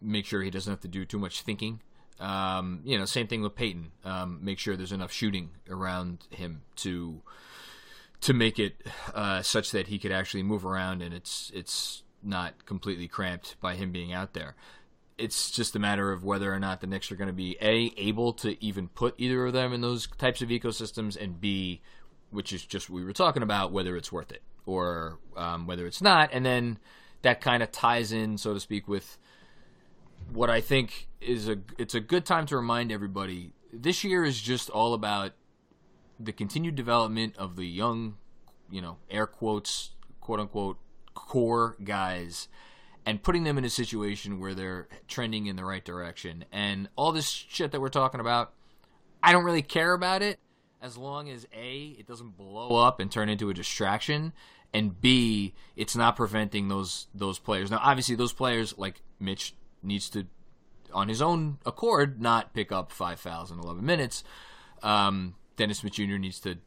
[0.00, 1.80] make sure he doesn't have to do too much thinking.
[2.20, 3.92] Um, you know, same thing with Payton.
[4.04, 7.22] Um, make sure there's enough shooting around him to
[8.20, 8.82] to make it
[9.14, 13.74] uh, such that he could actually move around and it's it's not completely cramped by
[13.74, 14.56] him being out there.
[15.18, 17.92] It's just a matter of whether or not the Knicks are going to be a
[17.96, 21.82] able to even put either of them in those types of ecosystems, and b,
[22.30, 25.86] which is just what we were talking about, whether it's worth it or um, whether
[25.86, 26.78] it's not, and then
[27.22, 29.18] that kind of ties in, so to speak, with
[30.32, 34.40] what I think is a it's a good time to remind everybody this year is
[34.40, 35.32] just all about
[36.20, 38.16] the continued development of the young,
[38.70, 40.78] you know, air quotes, quote unquote,
[41.14, 42.48] core guys
[43.06, 46.44] and putting them in a situation where they're trending in the right direction.
[46.52, 48.52] And all this shit that we're talking about,
[49.22, 50.38] I don't really care about it
[50.80, 54.32] as long as A, it doesn't blow up and turn into a distraction,
[54.72, 57.70] and B, it's not preventing those those players.
[57.70, 60.26] Now obviously those players like Mitch needs to
[60.92, 64.24] on his own accord not pick up five fouls in 11 minutes.
[64.82, 66.16] Um, Dennis Smith Jr.
[66.16, 66.58] needs to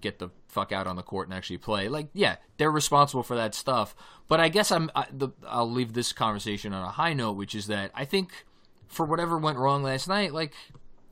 [0.00, 1.88] get the fuck out on the court and actually play.
[1.88, 3.94] Like, yeah, they're responsible for that stuff.
[4.28, 7.54] But I guess I'm I, the, I'll leave this conversation on a high note, which
[7.54, 8.46] is that I think
[8.88, 10.52] for whatever went wrong last night, like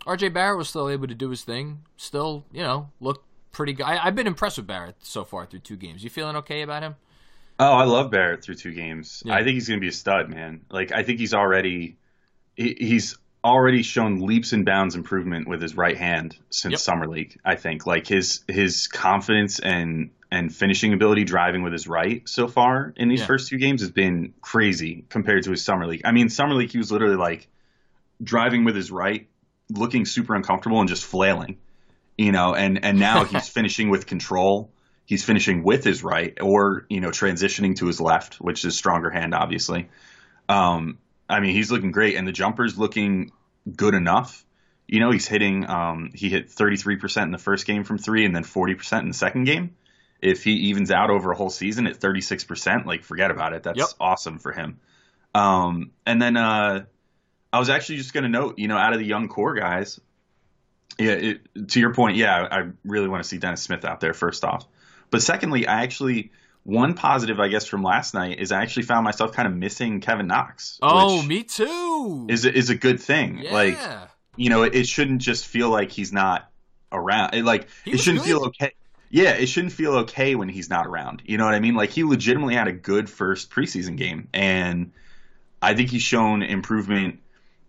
[0.07, 0.31] R.J.
[0.31, 1.83] Barrett was still able to do his thing.
[1.97, 3.87] Still, you know, looked pretty good.
[3.87, 6.05] I, have been impressed with Barrett so far through two games.
[6.05, 6.97] You feeling okay about him?
[7.59, 9.23] Oh, I love Barrett through two games.
[9.25, 9.35] Yeah.
[9.35, 10.63] I think he's going to be a stud, man.
[10.71, 11.99] Like, I think he's already
[12.57, 16.81] he's already shown leaps and bounds improvement with his right hand since yep.
[16.81, 17.39] summer league.
[17.45, 22.49] I think like his his confidence and and finishing ability driving with his right so
[22.49, 23.27] far in these yeah.
[23.27, 26.03] first two games has been crazy compared to his summer league.
[26.05, 27.47] I mean, summer league he was literally like
[28.23, 29.29] driving with his right,
[29.71, 31.59] looking super uncomfortable and just flailing,
[32.17, 32.55] you know.
[32.55, 34.71] And and now he's finishing with control.
[35.07, 39.11] He's finishing with his right, or you know, transitioning to his left, which is stronger
[39.11, 39.91] hand, obviously.
[40.49, 43.33] Um, I mean, he's looking great, and the jumper's looking
[43.75, 44.45] good enough.
[44.87, 45.69] You know, he's hitting.
[45.69, 49.15] Um, he hit 33% in the first game from three, and then 40% in the
[49.15, 49.77] second game.
[50.21, 53.63] If he evens out over a whole season at 36%, like forget about it.
[53.63, 53.89] That's yep.
[54.01, 54.81] awesome for him.
[55.35, 56.85] Um, and then uh,
[57.53, 60.01] I was actually just going to note, you know, out of the young core guys,
[60.99, 64.15] yeah, it, to your point, yeah, I really want to see Dennis Smith out there
[64.15, 64.67] first off.
[65.11, 66.31] But secondly, I actually
[66.65, 70.01] one positive, I guess, from last night is I actually found myself kind of missing
[70.01, 70.79] Kevin Knox.
[70.83, 72.27] Oh, me too.
[72.29, 73.39] Is is a good thing.
[73.39, 73.53] Yeah.
[73.53, 73.79] Like,
[74.37, 76.51] you know, it, it, shouldn't just feel like he's not
[76.91, 77.35] around.
[77.35, 78.31] It, like, he it shouldn't good.
[78.31, 78.73] feel okay.
[79.11, 81.23] Yeah, it shouldn't feel okay when he's not around.
[81.27, 81.75] You know what I mean?
[81.75, 84.91] Like, he legitimately had a good first preseason game, and
[85.61, 87.21] I think he's shown improvement.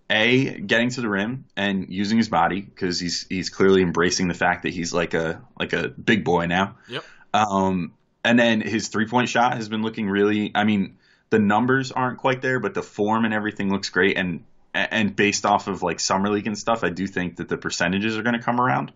[0.08, 4.36] A getting to the rim and using his body because he's he's clearly embracing the
[4.36, 6.78] fact that he's like a like a big boy now.
[6.88, 7.04] Yep.
[7.34, 7.92] Um,
[8.26, 10.52] and then his three point shot has been looking really.
[10.56, 10.98] I mean,
[11.30, 14.18] the numbers aren't quite there, but the form and everything looks great.
[14.18, 17.58] And and based off of like summer league and stuff, I do think that the
[17.58, 18.92] percentages are going to come around.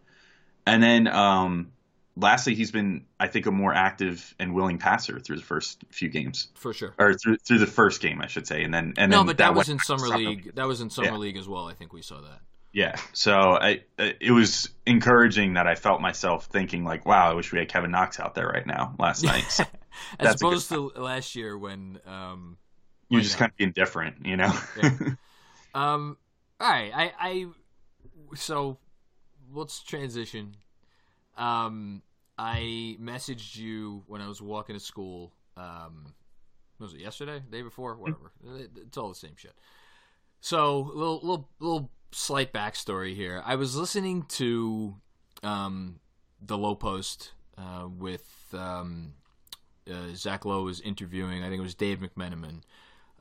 [0.65, 1.71] And then um,
[2.17, 6.09] lastly, he's been I think a more active and willing passer through the first few
[6.09, 8.63] games for sure, or through through the first game, I should say.
[8.63, 10.45] And then and no, then but that, that was in summer league.
[10.45, 10.55] league.
[10.55, 11.17] That was in summer yeah.
[11.17, 11.67] league as well.
[11.67, 12.39] I think we saw that.
[12.71, 12.95] Yeah.
[13.13, 17.60] So I, it was encouraging that I felt myself thinking like, wow, I wish we
[17.60, 19.60] had Kevin Knox out there right now last night.
[20.19, 22.58] As opposed to last year when um,
[23.10, 24.53] you just kind of indifferent, you know.
[24.82, 24.91] yeah.
[25.75, 26.17] Um.
[26.60, 26.91] All right.
[26.95, 27.13] I.
[27.19, 27.45] I.
[28.36, 28.79] So
[29.53, 30.55] let's transition.
[31.38, 32.01] Um.
[32.39, 35.32] I messaged you when I was walking to school.
[35.55, 36.15] Um.
[36.79, 37.43] Was it yesterday?
[37.51, 37.95] Day before?
[37.97, 38.32] Whatever.
[38.77, 39.53] It's all the same shit.
[40.41, 43.41] So little little little slight backstory here.
[43.45, 44.95] I was listening to
[45.43, 45.99] um,
[46.41, 49.13] the Low Post uh, with um,
[49.89, 51.43] uh, Zach Lowe was interviewing.
[51.43, 52.61] I think it was Dave McMenamin.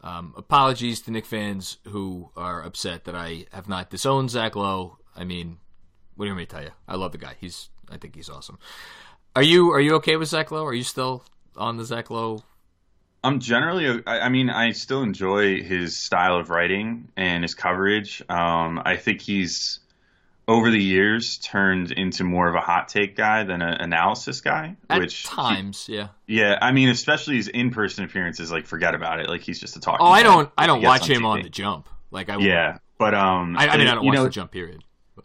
[0.00, 4.98] Um, apologies to Knick fans who are upset that I have not disowned Zach Lowe.
[5.16, 5.58] I mean,
[6.14, 6.70] what do you want me to tell you?
[6.86, 7.34] I love the guy.
[7.40, 8.58] He's I think he's awesome.
[9.34, 10.64] Are you are you okay with Zach Lowe?
[10.64, 11.24] Are you still
[11.56, 12.44] on the Zach Lowe
[13.22, 18.22] I'm generally, I mean, I still enjoy his style of writing and his coverage.
[18.28, 19.80] Um, I think he's
[20.46, 24.76] over the years turned into more of a hot take guy than an analysis guy.
[24.88, 26.58] At which times, he, yeah, yeah.
[26.60, 29.28] I mean, especially his in-person appearances, like forget about it.
[29.28, 29.98] Like he's just a talk.
[30.00, 31.26] Oh, I don't, I don't watch on him TV.
[31.26, 31.88] on the jump.
[32.10, 34.82] Like I, yeah, but um, I, I mean, I don't watch know, the jump period.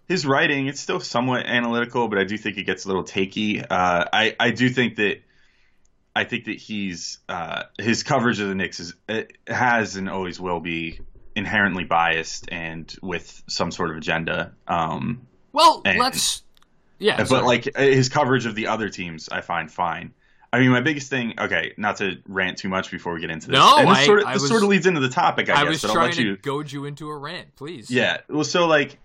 [0.08, 3.62] His writing, it's still somewhat analytical, but I do think it gets a little takey.
[3.62, 5.22] Uh, I, I do think that
[6.16, 8.94] I think that he's uh, his coverage of the Knicks is
[9.48, 11.00] has and always will be
[11.36, 14.54] inherently biased and with some sort of agenda.
[14.68, 16.44] Um, well, and, let's
[17.00, 17.44] yeah, but sorry.
[17.44, 20.14] like his coverage of the other teams, I find fine.
[20.52, 21.34] I mean, my biggest thing.
[21.40, 23.56] Okay, not to rant too much before we get into this.
[23.56, 25.50] No, and this I- sort of this was- sort of leads into the topic.
[25.50, 26.38] I, I guess, was but I'll trying let to you.
[26.38, 27.90] goad you into a rant, please.
[27.90, 28.18] Yeah.
[28.30, 29.00] Well, so like,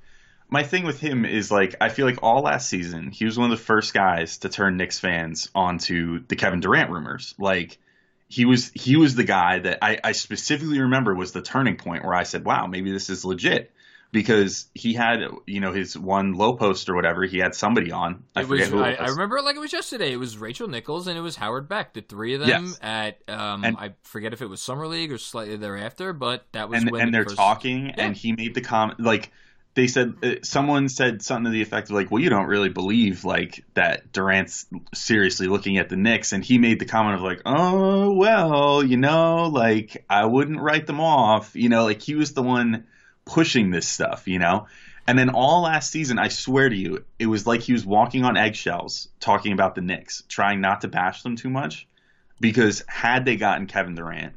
[0.51, 3.51] my thing with him is like, I feel like all last season he was one
[3.51, 7.35] of the first guys to turn Knicks fans onto the Kevin Durant rumors.
[7.39, 7.79] Like,
[8.29, 12.05] he was he was the guy that I, I specifically remember was the turning point
[12.05, 13.73] where I said, "Wow, maybe this is legit."
[14.11, 18.25] Because he had, you know, his one low post or whatever, he had somebody on.
[18.35, 20.13] I It was, forget who I, it I remember it like it was yesterday.
[20.13, 22.79] It was Rachel Nichols and it was Howard Beck, the three of them Yes.
[22.81, 26.71] at um, And- I forget if it was summer league or slightly thereafter, but that
[26.71, 29.31] was and when and they're first- talking, and he made the comment like
[29.79, 32.69] they said uh, someone said something to the effect of like, well, you don't really
[32.69, 37.21] believe like that Durant's seriously looking at the Knicks, and he made the comment of
[37.23, 42.17] like, oh well, you know, like I wouldn't write them off, you know, like he
[42.17, 42.89] was the one
[43.25, 44.67] pushing this stuff, you know.
[45.07, 48.25] And then all last season, I swear to you, it was like he was walking
[48.25, 51.87] on eggshells talking about the Knicks, trying not to bash them too much.
[52.41, 54.35] Because had they gotten Kevin Durant,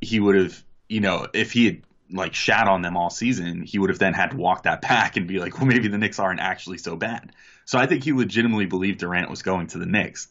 [0.00, 3.78] he would have, you know, if he had like shat on them all season, he
[3.78, 6.18] would have then had to walk that back and be like, well, maybe the Knicks
[6.18, 7.32] aren't actually so bad.
[7.64, 10.28] So I think he legitimately believed Durant was going to the Knicks.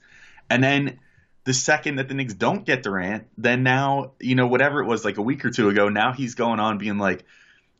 [0.49, 0.99] And then
[1.45, 5.05] the second that the Knicks don't get Durant, then now, you know, whatever it was
[5.05, 7.23] like a week or two ago, now he's going on being like,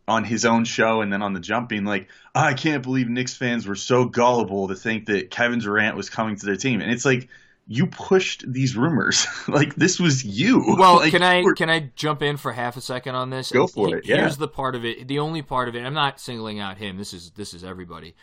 [0.08, 3.36] on his own show and then on the jump being like, I can't believe Knicks
[3.36, 6.82] fans were so gullible to think that Kevin Durant was coming to their team.
[6.82, 7.30] And it's like,
[7.72, 9.28] you pushed these rumors.
[9.48, 10.76] like this was you.
[10.78, 13.52] Well, Like, can I can I jump in for half a second on this?
[13.52, 14.18] Go for it, yeah.
[14.18, 15.08] Here's the part of it.
[15.08, 15.86] The only part of it.
[15.86, 16.98] I'm not singling out him.
[16.98, 18.16] This is this is everybody.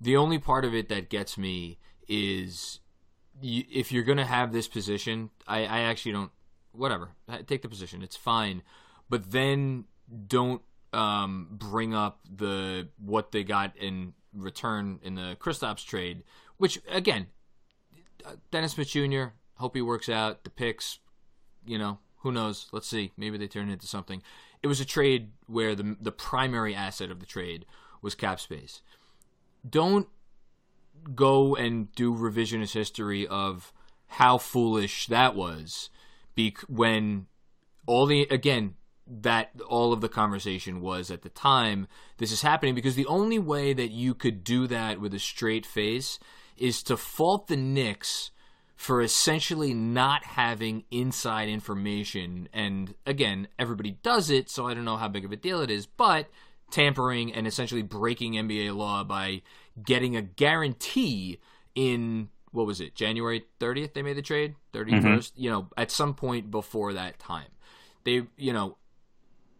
[0.00, 2.78] The only part of it that gets me is
[3.40, 6.30] you, if you're going to have this position, I, I actually don't.
[6.70, 7.10] Whatever,
[7.48, 8.02] take the position.
[8.02, 8.62] It's fine,
[9.10, 9.84] but then
[10.26, 16.22] don't um, bring up the what they got in return in the Kristaps trade,
[16.56, 17.26] which again,
[18.50, 19.24] Dennis Smith Jr.
[19.56, 20.44] Hope he works out.
[20.44, 20.98] The picks,
[21.64, 22.68] you know, who knows?
[22.72, 23.12] Let's see.
[23.16, 24.22] Maybe they turn it into something.
[24.62, 27.66] It was a trade where the the primary asset of the trade
[28.00, 28.82] was cap space.
[29.68, 30.08] Don't
[31.14, 33.72] go and do revisionist history of
[34.06, 35.90] how foolish that was,
[36.36, 37.26] bec- when
[37.86, 38.74] all the again
[39.06, 43.38] that all of the conversation was at the time this is happening because the only
[43.38, 46.20] way that you could do that with a straight face
[46.56, 48.30] is to fault the Knicks
[48.82, 52.48] for essentially not having inside information.
[52.52, 55.70] And again everybody does it so I don't know how big of a deal it
[55.70, 56.28] is but
[56.72, 59.42] tampering and essentially breaking NBA law by
[59.84, 61.38] getting a guarantee
[61.74, 64.56] in what was it January 30th they made the trade?
[64.74, 65.06] Mm-hmm.
[65.06, 67.50] 31st you know at some point before that time.
[68.02, 68.78] They you know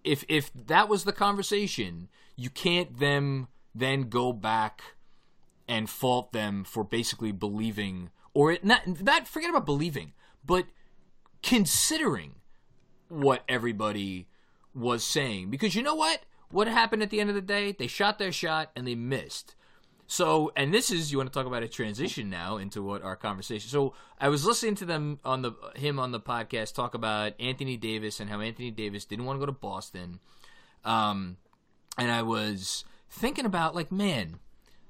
[0.02, 4.82] if if that was the conversation you can't them then go back
[5.68, 10.12] and fault them for basically believing or it, not not forget about believing
[10.44, 10.66] but
[11.42, 12.36] considering
[13.08, 14.26] what everybody
[14.74, 17.86] was saying because you know what what happened at the end of the day they
[17.86, 19.54] shot their shot and they missed
[20.12, 23.16] so, and this is you want to talk about a transition now into what our
[23.16, 23.70] conversation.
[23.70, 27.78] So, I was listening to them on the him on the podcast talk about Anthony
[27.78, 30.20] Davis and how Anthony Davis didn't want to go to Boston.
[30.84, 31.38] Um,
[31.96, 34.38] and I was thinking about like, man.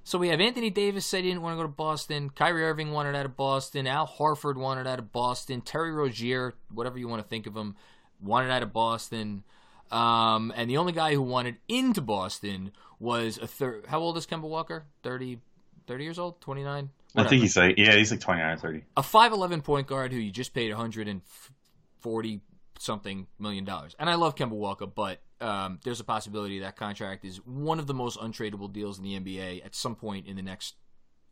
[0.05, 2.31] So we have Anthony Davis said he didn't want to go to Boston.
[2.31, 3.87] Kyrie Irving wanted out of Boston.
[3.87, 5.61] Al Horford wanted out of Boston.
[5.61, 7.77] Terry Rozier, whatever you want to think of him,
[8.21, 9.45] wanted out of Boston.
[9.93, 13.87] Um, and the only guy who wanted into Boston was a third.
[13.89, 14.87] How old is Kemba Walker?
[15.03, 15.39] 30,
[15.87, 16.41] 30 years old?
[16.41, 16.89] 29?
[17.15, 18.83] I think he's like, yeah, he's like 29 or 30.
[18.97, 22.41] a 5'11 point guard who you just paid 140
[22.83, 23.95] something million dollars.
[23.99, 27.87] And I love Kemba Walker, but um, there's a possibility that contract is one of
[27.87, 30.75] the most untradeable deals in the NBA at some point in the next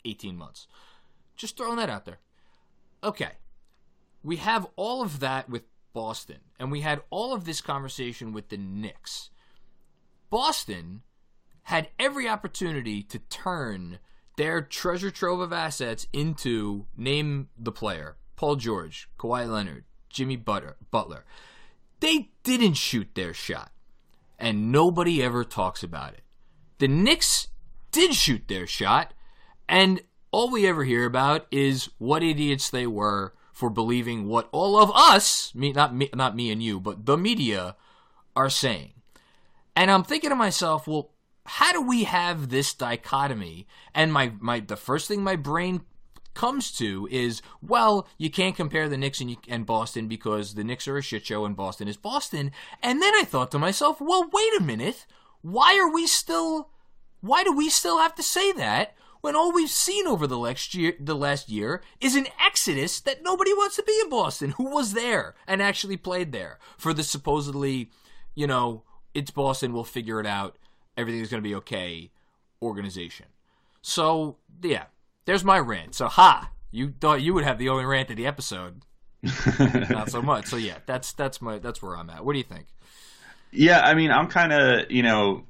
[0.04, 0.66] 18 months.
[1.36, 2.18] Just throwing that out there.
[3.02, 3.32] Okay.
[4.22, 8.48] We have all of that with Boston, and we had all of this conversation with
[8.48, 9.30] the Knicks.
[10.28, 11.02] Boston
[11.64, 13.98] had every opportunity to turn
[14.36, 21.24] their treasure trove of assets into name the player Paul George, Kawhi Leonard, Jimmy Butler.
[22.00, 23.70] They didn't shoot their shot,
[24.38, 26.22] and nobody ever talks about it.
[26.78, 27.48] The Knicks
[27.92, 29.14] did shoot their shot,
[29.68, 30.00] and
[30.32, 34.90] all we ever hear about is what idiots they were for believing what all of
[34.94, 37.76] us, me not me, not me and you, but the media
[38.34, 38.92] are saying.
[39.76, 41.10] And I'm thinking to myself, well,
[41.44, 43.66] how do we have this dichotomy?
[43.94, 45.82] And my, my the first thing my brain
[46.34, 50.64] comes to is, well, you can't compare the Knicks and, you, and Boston because the
[50.64, 52.52] Knicks are a shit show and Boston is Boston.
[52.82, 55.06] And then I thought to myself, well, wait a minute.
[55.42, 56.70] Why are we still,
[57.20, 60.74] why do we still have to say that when all we've seen over the last
[60.74, 64.50] year, the last year is an exodus that nobody wants to be in Boston?
[64.52, 67.90] Who was there and actually played there for the supposedly,
[68.34, 70.56] you know, it's Boston, we'll figure it out,
[70.96, 72.10] everything is going to be okay
[72.62, 73.26] organization.
[73.82, 74.84] So, yeah,
[75.30, 75.94] there's my rant.
[75.94, 78.82] So, ha, you thought you would have the only rant of the episode.
[79.60, 80.46] Not so much.
[80.46, 82.24] So, yeah, that's that's my that's where I'm at.
[82.24, 82.66] What do you think?
[83.52, 85.44] Yeah, I mean, I'm kind of, you know,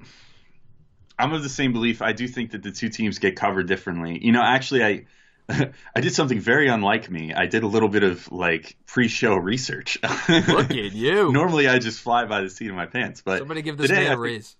[1.19, 2.03] I'm of the same belief.
[2.03, 4.23] I do think that the two teams get covered differently.
[4.23, 5.07] You know, actually, I
[5.97, 7.33] I did something very unlike me.
[7.33, 9.97] I did a little bit of like pre-show research.
[10.29, 11.33] Look at you.
[11.33, 14.05] Normally, I just fly by the seat of my pants, but somebody give this today,
[14.05, 14.57] man a raise.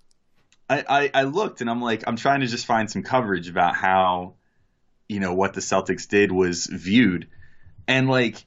[0.71, 3.75] I, I, I looked and I'm like, I'm trying to just find some coverage about
[3.75, 4.37] how,
[5.11, 7.29] you know, what the Celtics did was viewed,
[7.89, 8.45] and like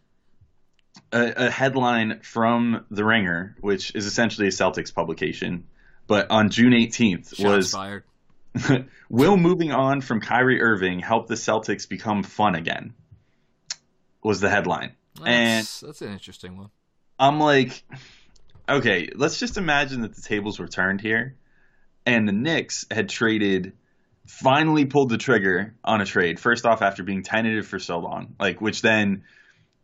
[1.11, 5.65] a, a headline from The Ringer, which is essentially a Celtics publication,
[6.07, 8.03] but on June 18th Shots was fired.
[9.09, 12.93] Will moving on from Kyrie Irving help the Celtics become fun again?
[14.23, 14.93] Was the headline.
[15.25, 16.69] And That's, that's an interesting one.
[17.19, 17.83] I'm like,
[18.69, 21.35] okay, let's just imagine that the tables were turned here
[22.05, 23.73] and the Knicks had traded,
[24.27, 26.39] finally pulled the trigger on a trade.
[26.39, 29.23] First off, after being tentative for so long, like, which then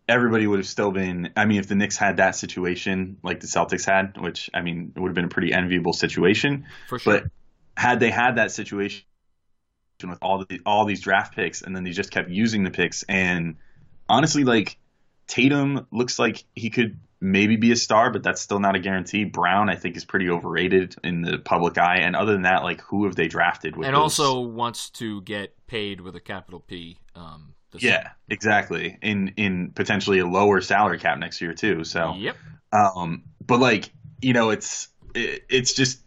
[0.08, 1.32] everybody would have still been.
[1.36, 4.94] I mean, if the Knicks had that situation like the Celtics had, which, I mean,
[4.96, 6.66] it would have been a pretty enviable situation.
[6.88, 7.14] For sure.
[7.14, 7.32] But
[7.78, 9.04] had they had that situation
[10.04, 13.04] with all the all these draft picks, and then they just kept using the picks,
[13.04, 13.58] and
[14.08, 14.78] honestly, like
[15.28, 19.26] Tatum looks like he could maybe be a star, but that's still not a guarantee.
[19.26, 22.82] Brown, I think, is pretty overrated in the public eye, and other than that, like
[22.82, 23.76] who have they drafted?
[23.76, 26.98] With and those- also wants to get paid with a capital P.
[27.16, 28.98] Um, yeah, exactly.
[29.02, 31.84] In in potentially a lower salary cap next year too.
[31.84, 32.36] So Yep.
[32.72, 33.92] Um, but like
[34.22, 36.00] you know, it's it, it's just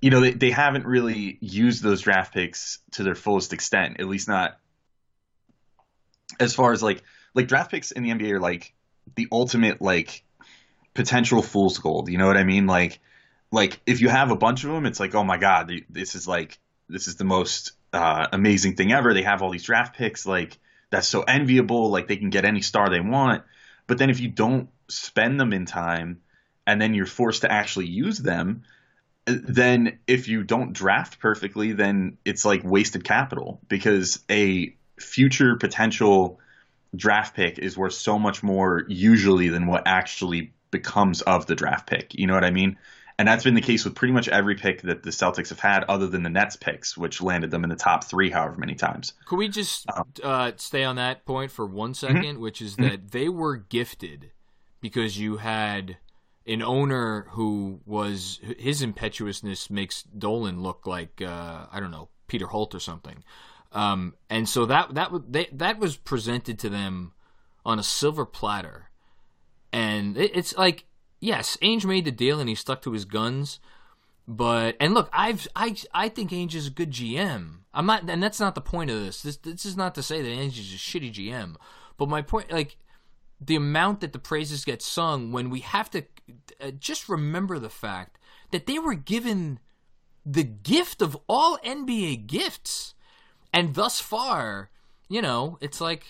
[0.00, 4.00] you know they, they haven't really used those draft picks to their fullest extent.
[4.00, 4.58] At least not
[6.38, 7.02] as far as like
[7.34, 8.74] like draft picks in the NBA are like
[9.16, 10.24] the ultimate like
[10.94, 12.10] potential fool's gold.
[12.10, 12.66] You know what I mean?
[12.66, 13.00] Like
[13.50, 16.26] like if you have a bunch of them, it's like oh my god, this is
[16.26, 19.14] like this is the most uh, amazing thing ever.
[19.14, 20.58] They have all these draft picks, like
[20.90, 21.90] that's so enviable.
[21.90, 23.44] Like they can get any star they want.
[23.86, 26.20] But then if you don't spend them in time,
[26.66, 28.62] and then you're forced to actually use them,
[29.26, 36.38] then if you don't draft perfectly, then it's like wasted capital because a future potential
[36.94, 41.88] draft pick is worth so much more usually than what actually becomes of the draft
[41.88, 42.14] pick.
[42.14, 42.78] You know what I mean?
[43.18, 45.84] And that's been the case with pretty much every pick that the Celtics have had,
[45.84, 49.12] other than the Nets picks, which landed them in the top three however many times.
[49.26, 52.40] Could we just Um, uh, stay on that point for one second, mm-hmm.
[52.40, 54.30] which is that they were gifted
[54.80, 55.98] because you had
[56.46, 62.46] an owner who was his impetuousness makes Dolan look like uh, I don't know Peter
[62.46, 63.22] Holt or something,
[63.72, 67.12] um, and so that that they, that was presented to them
[67.66, 68.89] on a silver platter,
[69.72, 70.84] and it, it's like
[71.20, 73.60] yes, Ainge made the deal and he stuck to his guns.
[74.26, 77.58] But and look, I've I I think Ainge is a good GM.
[77.72, 79.22] I'm not, and that's not the point of this.
[79.22, 81.56] This this is not to say that Ainge is a shitty GM.
[81.96, 82.76] But my point, like
[83.40, 86.04] the amount that the praises get sung when we have to
[86.60, 88.18] uh, just remember the fact
[88.50, 89.58] that they were given
[90.24, 92.94] the gift of all NBA gifts,
[93.52, 94.70] and thus far,
[95.08, 96.04] you know, it's like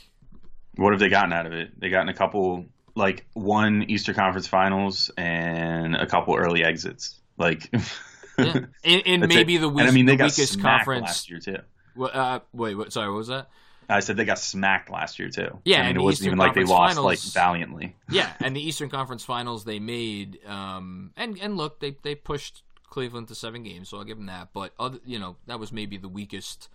[0.76, 1.78] What have they gotten out of it?
[1.78, 7.20] They gotten a couple, like one Eastern Conference Finals and a couple early exits.
[7.38, 7.70] Like,
[8.38, 9.60] yeah, in, in maybe it.
[9.60, 11.06] the, and I mean, they the got weakest conference.
[11.06, 11.58] last year too.
[11.96, 13.48] Well, uh, wait, what, sorry, what was that?
[13.88, 15.58] I said they got smacked last year too.
[15.64, 17.96] Yeah, I mean and it wasn't Eastern even like they Conference lost like valiantly.
[18.10, 22.62] yeah, and the Eastern Conference Finals they made, um, and and look, they they pushed
[22.88, 24.50] Cleveland to seven games, so I'll give them that.
[24.52, 26.68] But other, you know, that was maybe the weakest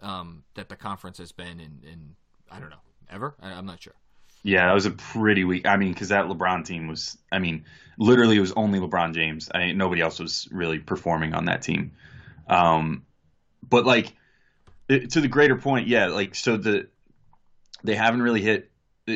[0.00, 2.14] um, that the conference has been in, in
[2.50, 2.76] I don't know
[3.10, 3.34] ever.
[3.42, 3.94] I, I'm not sure.
[4.42, 5.66] Yeah, that was a pretty weak.
[5.66, 7.18] I mean, because that LeBron team was.
[7.30, 7.64] I mean,
[7.98, 9.50] literally, it was only LeBron James.
[9.54, 11.92] I nobody else was really performing on that team.
[12.48, 13.04] Um,
[13.68, 14.14] but like
[14.88, 16.88] it, to the greater point, yeah, like so the
[17.84, 18.70] they haven't really hit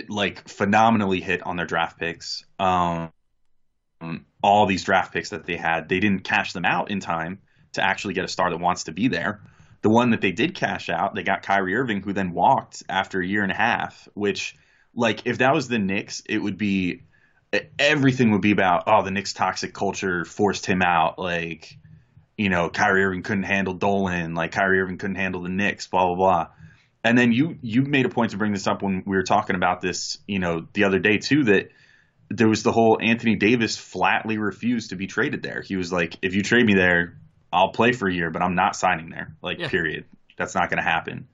[0.09, 2.45] like phenomenally hit on their draft picks.
[2.59, 3.13] Um,
[4.43, 7.41] all these draft picks that they had, they didn't cash them out in time
[7.73, 9.41] to actually get a star that wants to be there.
[9.83, 13.21] The one that they did cash out, they got Kyrie Irving, who then walked after
[13.21, 14.09] a year and a half.
[14.15, 14.57] Which,
[14.95, 17.03] like, if that was the Knicks, it would be
[17.79, 21.19] everything would be about oh the Knicks toxic culture forced him out.
[21.19, 21.79] Like,
[22.37, 24.35] you know, Kyrie Irving couldn't handle Dolan.
[24.35, 25.87] Like Kyrie Irving couldn't handle the Knicks.
[25.87, 26.47] Blah blah blah.
[27.05, 29.55] and then you you made a point to bring this up when we were talking
[29.55, 31.69] about this, you know, the other day too that
[32.31, 35.61] there was the whole Anthony Davis flatly refused to be traded there.
[35.61, 37.19] He was like, if you trade me there,
[37.53, 39.37] I'll play for a year, but I'm not signing there.
[39.43, 39.69] Like, yeah.
[39.69, 40.07] period.
[40.37, 41.29] That's not going to happen.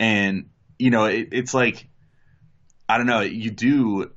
[0.00, 1.88] And you know, it, it's like,
[2.92, 3.20] I don't know.
[3.20, 4.10] You do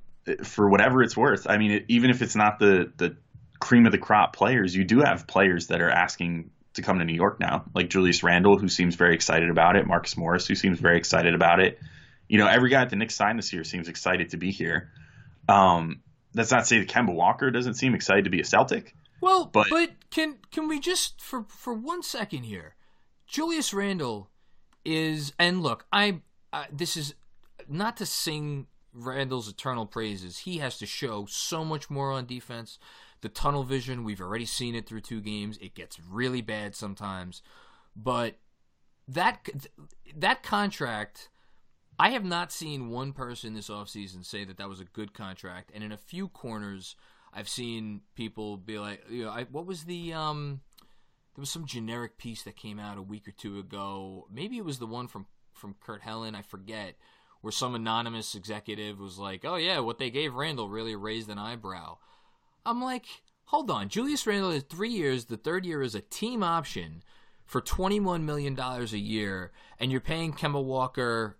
[0.43, 1.47] for whatever it's worth.
[1.49, 3.15] I mean, it, even if it's not the the
[3.57, 7.05] cream of the crop players, you do have players that are asking to come to
[7.05, 10.55] New York now, like Julius Randle, who seems very excited about it, Marcus Morris, who
[10.55, 11.79] seems very excited about it.
[12.27, 14.91] You know, every guy at the Knicks signed this year seems excited to be here.
[15.47, 16.01] Um,
[16.33, 18.93] that's not to say that Kemba Walker doesn't seem excited to be a Celtic.
[19.21, 22.75] Well, but, but can can we just for for one second here,
[23.25, 24.31] Julius Randle
[24.83, 26.19] is and look, I
[26.51, 27.13] uh, this is
[27.67, 30.39] not to sing Randle's eternal praises.
[30.39, 32.79] He has to show so much more on defense.
[33.21, 35.57] The tunnel vision, we've already seen it through two games.
[35.61, 37.41] It gets really bad sometimes.
[37.95, 38.37] But
[39.07, 39.47] that
[40.15, 41.29] that contract
[41.97, 45.71] I have not seen one person this offseason say that that was a good contract.
[45.73, 46.95] And in a few corners,
[47.33, 50.61] I've seen people be like, you know, I, what was the um
[51.35, 54.27] there was some generic piece that came out a week or two ago.
[54.31, 56.95] Maybe it was the one from from Kurt Helin, I forget,
[57.45, 61.37] where some anonymous executive was like, "Oh yeah, what they gave Randle really raised an
[61.37, 61.99] eyebrow."
[62.65, 63.05] I'm like,
[63.43, 65.25] hold on, Julius Randle is three years.
[65.25, 67.03] The third year is a team option
[67.45, 71.37] for $21 million a year, and you're paying Kemba Walker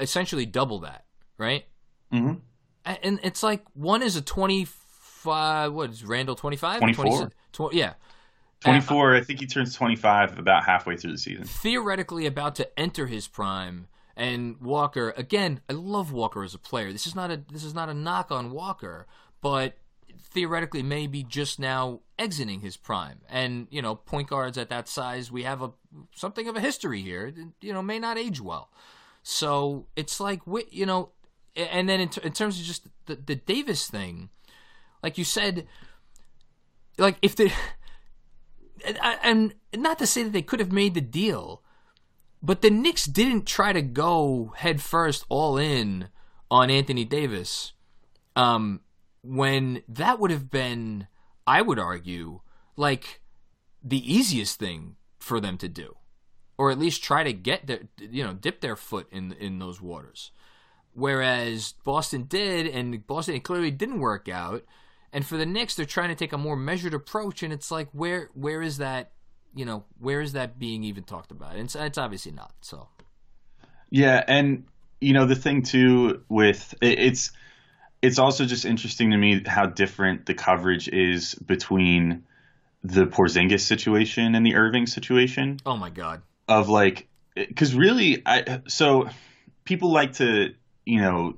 [0.00, 1.04] essentially double that,
[1.36, 1.66] right?
[2.10, 2.36] Mm-hmm.
[2.86, 6.78] And it's like one is a 25, what is Randle 25?
[6.78, 7.32] 24.
[7.52, 7.92] 20, yeah.
[8.60, 11.44] 24, uh, I think he turns 25 about halfway through the season.
[11.44, 13.88] Theoretically about to enter his prime.
[14.16, 16.90] And Walker, again, I love Walker as a player.
[16.92, 19.06] This is not a this is not a knock on Walker,
[19.42, 19.76] but
[20.36, 23.20] theoretically maybe just now exiting his prime.
[23.28, 25.72] And, you know, point guards at that size, we have a
[26.14, 28.70] something of a history here, you know, may not age well.
[29.22, 30.40] So it's like,
[30.70, 31.10] you know,
[31.56, 34.30] and then in, in terms of just the, the Davis thing,
[35.02, 35.66] like you said,
[36.98, 37.50] like if the,
[39.22, 41.62] and not to say that they could have made the deal,
[42.42, 46.08] but the Knicks didn't try to go head first all in
[46.50, 47.72] on Anthony Davis.
[48.34, 48.80] Um,
[49.22, 51.08] when that would have been,
[51.46, 52.40] I would argue,
[52.76, 53.20] like
[53.82, 55.96] the easiest thing for them to do,
[56.58, 59.80] or at least try to get their, you know, dip their foot in in those
[59.80, 60.30] waters.
[60.92, 64.64] Whereas Boston did, and Boston it clearly didn't work out.
[65.12, 67.88] And for the Knicks, they're trying to take a more measured approach, and it's like,
[67.92, 69.12] where where is that?
[69.56, 71.52] You know, where is that being even talked about?
[71.52, 72.52] And it's, it's obviously not.
[72.60, 72.88] So.
[73.90, 74.64] Yeah, and
[75.00, 77.32] you know the thing too with it, it's
[78.02, 82.24] it's also just interesting to me how different the coverage is between
[82.84, 85.58] the Porzingis situation and the Irving situation.
[85.64, 86.22] Oh my god.
[86.48, 87.08] Of like
[87.56, 89.08] cuz really I so
[89.64, 90.54] people like to,
[90.84, 91.34] you know,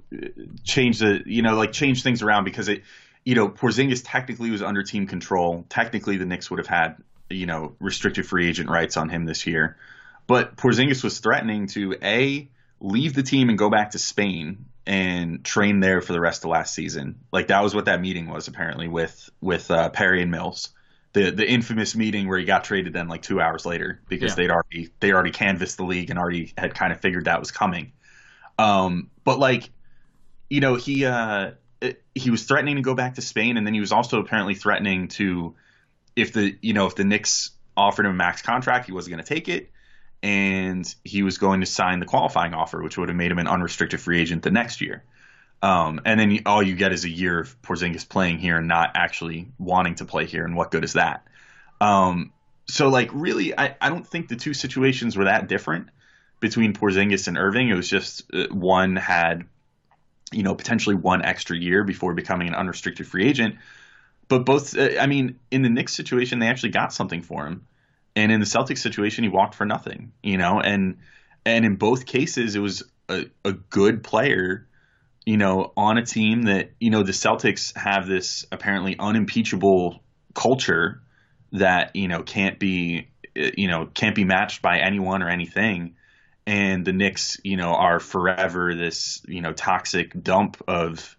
[0.64, 2.82] change the, you know, like change things around because it
[3.24, 5.66] you know, Porzingis technically was under team control.
[5.68, 6.96] Technically the Knicks would have had,
[7.30, 9.76] you know, restricted free agent rights on him this year.
[10.26, 12.48] But Porzingis was threatening to a
[12.80, 16.50] leave the team and go back to Spain and train there for the rest of
[16.50, 17.20] last season.
[17.32, 20.70] Like that was what that meeting was apparently with with uh, Perry and Mills,
[21.12, 24.36] the the infamous meeting where he got traded then like two hours later because yeah.
[24.36, 27.50] they'd already they already canvassed the league and already had kind of figured that was
[27.50, 27.92] coming.
[28.58, 29.70] Um, but like,
[30.50, 31.52] you know, he uh,
[32.14, 35.08] he was threatening to go back to Spain, and then he was also apparently threatening
[35.08, 35.54] to
[36.20, 39.24] if the you know if the Knicks offered him a max contract, he wasn't going
[39.24, 39.70] to take it
[40.22, 43.46] and he was going to sign the qualifying offer, which would have made him an
[43.46, 45.04] unrestricted free agent the next year.
[45.62, 48.92] Um, and then all you get is a year of Porzingis playing here and not
[48.94, 51.24] actually wanting to play here, and what good is that?
[51.80, 52.32] Um,
[52.66, 55.88] so, like, really, I, I don't think the two situations were that different
[56.40, 57.70] between Porzingis and Irving.
[57.70, 59.46] It was just uh, one had,
[60.32, 63.56] you know, potentially one extra year before becoming an unrestricted free agent.
[64.28, 67.66] But both, uh, I mean, in the Knicks situation, they actually got something for him.
[68.14, 70.98] And in the Celtics situation, he walked for nothing, you know, and
[71.46, 74.66] and in both cases, it was a, a good player,
[75.24, 80.02] you know, on a team that you know the Celtics have this apparently unimpeachable
[80.34, 81.00] culture
[81.52, 85.94] that you know can't be you know can't be matched by anyone or anything
[86.48, 91.14] and the Knicks, you know, are forever this, you know, toxic dump of,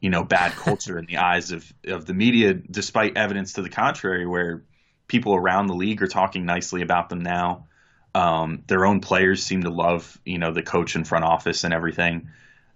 [0.00, 3.68] you know, bad culture in the eyes of of the media, despite evidence to the
[3.68, 4.64] contrary, where
[5.06, 7.66] people around the league are talking nicely about them now.
[8.14, 11.74] Um, their own players seem to love, you know, the coach and front office and
[11.74, 12.30] everything.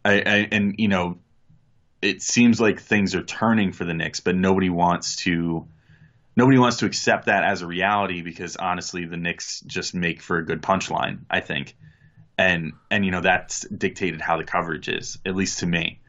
[0.05, 1.19] I, I, and you know,
[2.03, 5.67] it seems like things are turning for the Knicks, but nobody wants to.
[6.37, 10.39] Nobody wants to accept that as a reality because honestly, the Knicks just make for
[10.39, 11.21] a good punchline.
[11.31, 11.77] I think,
[12.37, 16.01] and and you know that's dictated how the coverage is, at least to me.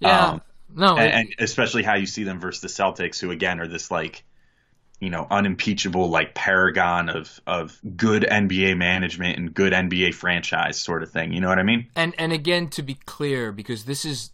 [0.00, 0.28] Yeah.
[0.28, 0.42] Um,
[0.74, 3.90] no, and, and especially how you see them versus the Celtics, who again are this
[3.90, 4.24] like,
[5.00, 11.02] you know, unimpeachable like paragon of of good NBA management and good NBA franchise sort
[11.02, 11.32] of thing.
[11.32, 11.86] You know what I mean?
[11.94, 14.30] and and again to be clear because this is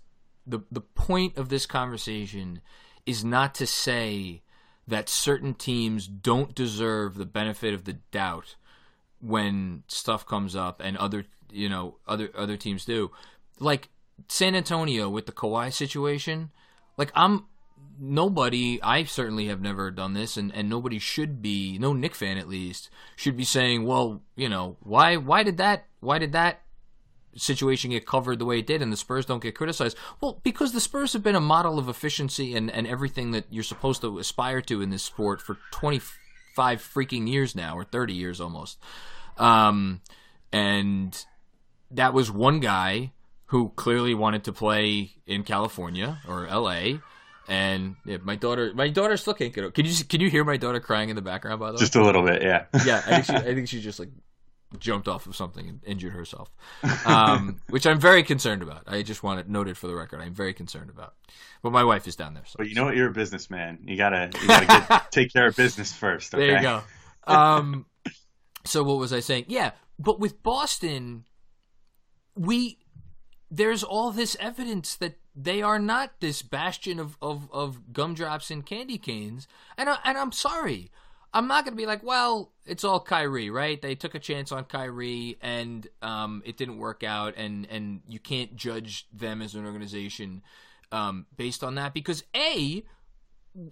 [0.46, 2.60] the the point of this conversation
[3.06, 4.42] is not to say
[4.88, 8.56] that certain teams don't deserve the benefit of the doubt
[9.20, 13.10] when stuff comes up and other you know other other teams do
[13.60, 13.88] like
[14.28, 16.50] San Antonio with the Kawhi situation
[16.96, 17.46] like I'm
[17.98, 22.38] nobody I certainly have never done this and, and nobody should be no Knick fan
[22.38, 26.62] at least should be saying well you know why why did that why did that
[27.34, 29.96] situation get covered the way it did and the Spurs don't get criticized?
[30.20, 33.62] Well because the Spurs have been a model of efficiency and, and everything that you're
[33.62, 38.40] supposed to aspire to in this sport for 25 freaking years now or 30 years
[38.40, 38.78] almost.
[39.38, 40.02] Um,
[40.52, 41.24] and
[41.90, 43.12] that was one guy
[43.52, 46.94] who clearly wanted to play in California or LA
[47.48, 50.42] and yeah, my daughter my daughter still can't get over can you can you hear
[50.42, 52.64] my daughter crying in the background by the way Just a little bit, yeah.
[52.86, 54.08] yeah, I think she, I think she just like
[54.78, 56.50] jumped off of something and injured herself,
[57.04, 58.84] um, which I'm very concerned about.
[58.86, 60.22] I just want it noted for the record.
[60.22, 61.12] I'm very concerned about.
[61.62, 62.96] But my wife is down there, so But you know what?
[62.96, 63.80] You're a businessman.
[63.84, 66.34] You gotta you gotta get, take care of business first.
[66.34, 66.46] Okay?
[66.46, 66.82] there you go.
[67.26, 67.84] Um,
[68.64, 69.44] so what was I saying?
[69.48, 71.26] Yeah, but with Boston,
[72.34, 72.78] we
[73.54, 78.64] there's all this evidence that they are not this bastion of, of, of gumdrops and
[78.64, 79.46] candy canes.
[79.76, 80.90] And, I, and I'm sorry.
[81.34, 83.80] I'm not going to be like, well, it's all Kyrie, right?
[83.80, 88.18] They took a chance on Kyrie and um, it didn't work out, and, and you
[88.18, 90.42] can't judge them as an organization
[90.90, 92.82] um, based on that because, A,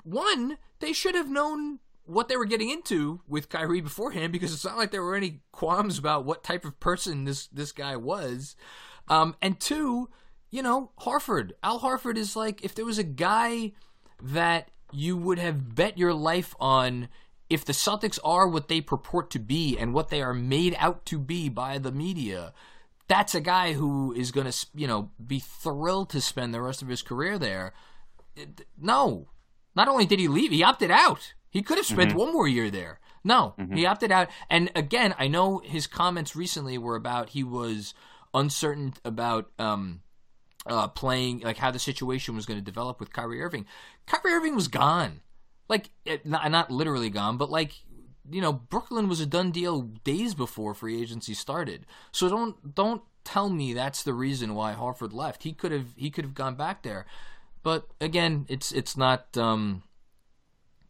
[0.05, 4.65] one, they should have known what they were getting into with Kyrie beforehand because it's
[4.65, 8.57] not like there were any qualms about what type of person this this guy was.
[9.11, 10.09] Um, and two,
[10.51, 11.53] you know, Horford.
[11.63, 13.73] Al Horford is like if there was a guy
[14.23, 17.09] that you would have bet your life on
[17.51, 21.05] if the Celtics are what they purport to be and what they are made out
[21.07, 22.53] to be by the media,
[23.09, 26.81] that's a guy who is going to, you know, be thrilled to spend the rest
[26.81, 27.73] of his career there.
[28.81, 29.31] No,
[29.75, 31.35] not only did he leave, he opted out.
[31.51, 33.01] He could have spent one more year there.
[33.25, 34.29] No, he opted out.
[34.49, 37.93] And again, I know his comments recently were about he was
[38.35, 40.03] uncertain about um,
[40.67, 43.67] uh, playing, like how the situation was going to develop with Kyrie Irving.
[44.07, 45.21] Kyrie Irving was gone.
[45.69, 47.73] Like, it, not, not literally gone, but like,
[48.31, 51.87] you know, Brooklyn was a done deal days before free agency started.
[52.13, 55.43] So don't don't tell me that's the reason why Horford left.
[55.43, 57.07] He could have he could have gone back there.
[57.63, 59.83] But again, it's it's not um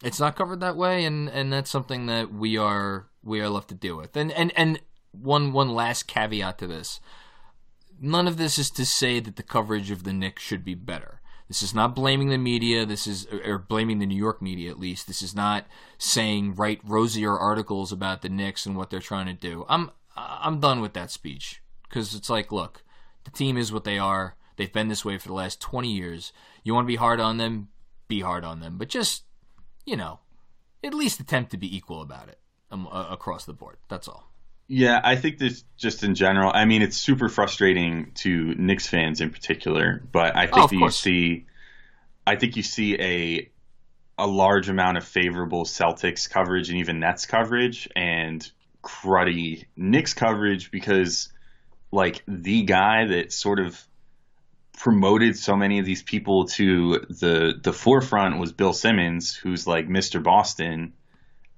[0.03, 3.69] it's not covered that way and and that's something that we are we are left
[3.69, 4.15] to deal with.
[4.15, 4.79] And and and
[5.11, 6.99] one one last caveat to this.
[8.03, 11.21] None of this is to say that the coverage of the Knicks should be better.
[11.47, 12.83] This is not blaming the media.
[12.85, 15.05] This is or blaming the New York media at least.
[15.05, 15.67] This is not
[15.99, 19.65] saying write rosier articles about the Knicks and what they're trying to do.
[19.69, 22.83] I'm I'm done with that speech because it's like, look,
[23.25, 24.35] the team is what they are.
[24.55, 26.33] They've been this way for the last 20 years.
[26.63, 27.67] You want to be hard on them,
[28.07, 29.23] be hard on them, but just
[29.85, 30.21] you know,
[30.83, 32.39] at least attempt to be equal about it
[32.71, 33.77] um, across the board.
[33.89, 34.30] That's all.
[34.73, 36.49] Yeah, I think this just in general.
[36.53, 40.77] I mean, it's super frustrating to Knicks fans in particular, but I Oh, think that
[40.77, 41.45] you see,
[42.27, 43.51] I think you see a
[44.17, 48.49] a large amount of favorable Celtics coverage and even Nets coverage and
[48.83, 51.33] cruddy Knicks coverage because,
[51.91, 53.79] like, the guy that sort of
[54.73, 59.87] promoted so many of these people to the the forefront was Bill Simmons, who's like
[59.87, 60.19] Mr.
[60.19, 60.93] Boston,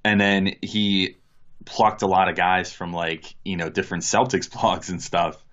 [0.04, 1.18] and then he
[1.66, 5.44] plucked a lot of guys from like you know different Celtics blogs and stuff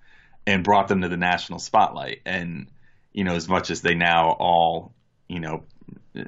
[0.45, 2.21] and brought them to the national spotlight.
[2.25, 2.67] And
[3.13, 4.93] you know, as much as they now all
[5.27, 5.63] you know
[6.17, 6.23] uh,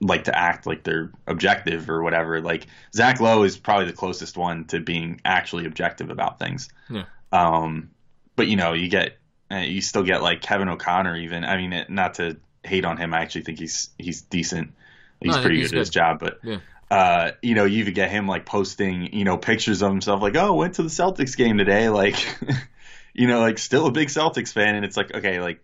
[0.00, 4.36] like to act like they're objective or whatever, like Zach Lowe is probably the closest
[4.36, 6.70] one to being actually objective about things.
[6.88, 7.04] Yeah.
[7.32, 7.90] Um,
[8.36, 9.18] but you know, you get
[9.50, 11.16] uh, you still get like Kevin O'Connor.
[11.16, 14.72] Even I mean, not to hate on him, I actually think he's he's decent.
[15.20, 16.58] He's No, pretty he's good at his job, but Yeah.
[16.90, 20.36] Uh, you know, you even get him like posting, you know, pictures of himself, like,
[20.36, 22.16] oh, went to the Celtics game today, like,
[23.14, 25.62] you know, like still a big Celtics fan, and it's like, okay, like,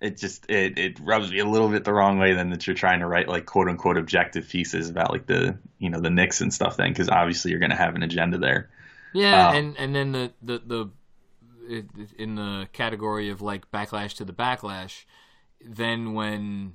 [0.00, 2.74] it just it it rubs me a little bit the wrong way then that you're
[2.74, 6.40] trying to write like quote unquote objective pieces about like the you know the Knicks
[6.40, 8.68] and stuff then because obviously you're going to have an agenda there.
[9.12, 10.90] Yeah, Um, and and then the the the
[12.18, 15.04] in the category of like backlash to the backlash,
[15.64, 16.74] then when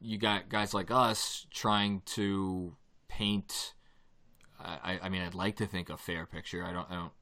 [0.00, 2.76] you got guys like us trying to
[3.08, 3.74] paint,
[4.60, 6.64] I I mean I'd like to think a fair picture.
[6.64, 7.12] I don't I don't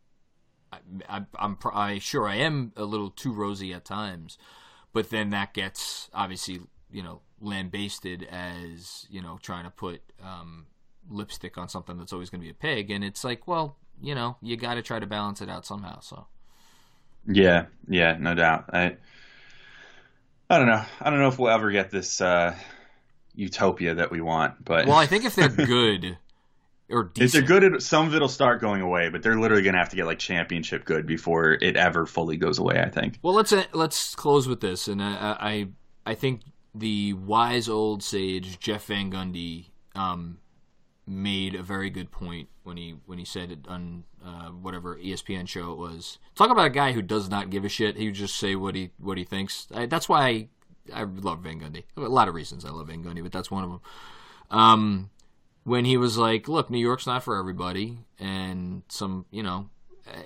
[1.08, 4.38] I, I'm I sure I am a little too rosy at times,
[4.92, 6.60] but then that gets obviously
[6.90, 10.66] you know lambasted as you know trying to put um,
[11.08, 14.14] lipstick on something that's always going to be a pig, and it's like, well, you
[14.14, 16.00] know, you got to try to balance it out somehow.
[16.00, 16.26] So.
[17.26, 18.70] Yeah, yeah, no doubt.
[18.72, 18.96] I
[20.48, 20.82] I don't know.
[21.00, 22.54] I don't know if we'll ever get this uh,
[23.34, 26.18] utopia that we want, but well, I think if they're good
[26.88, 29.08] or decent, if they're good, some of it'll start going away.
[29.08, 32.58] But they're literally gonna have to get like championship good before it ever fully goes
[32.58, 32.80] away.
[32.80, 33.18] I think.
[33.22, 35.68] Well, let's uh, let's close with this, and I I,
[36.04, 36.42] I think
[36.74, 39.66] the wise old sage Jeff Van Gundy
[39.96, 40.38] um,
[41.06, 45.46] made a very good point when he when he said it on uh, whatever ESPN
[45.46, 46.18] show it was.
[46.34, 47.96] Talk about a guy who does not give a shit.
[47.96, 49.68] He would just say what he what he thinks.
[49.72, 50.48] I, that's why I,
[50.92, 51.84] I love Van Gundy.
[51.96, 53.80] A lot of reasons I love Van Gundy, but that's one of them.
[54.50, 55.10] Um,
[55.64, 59.70] when he was like, "Look, New York's not for everybody," and some, you know,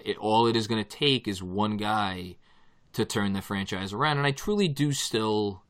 [0.05, 2.37] it, all it is going to take is one guy
[2.93, 5.63] to turn the franchise around, and I truly do still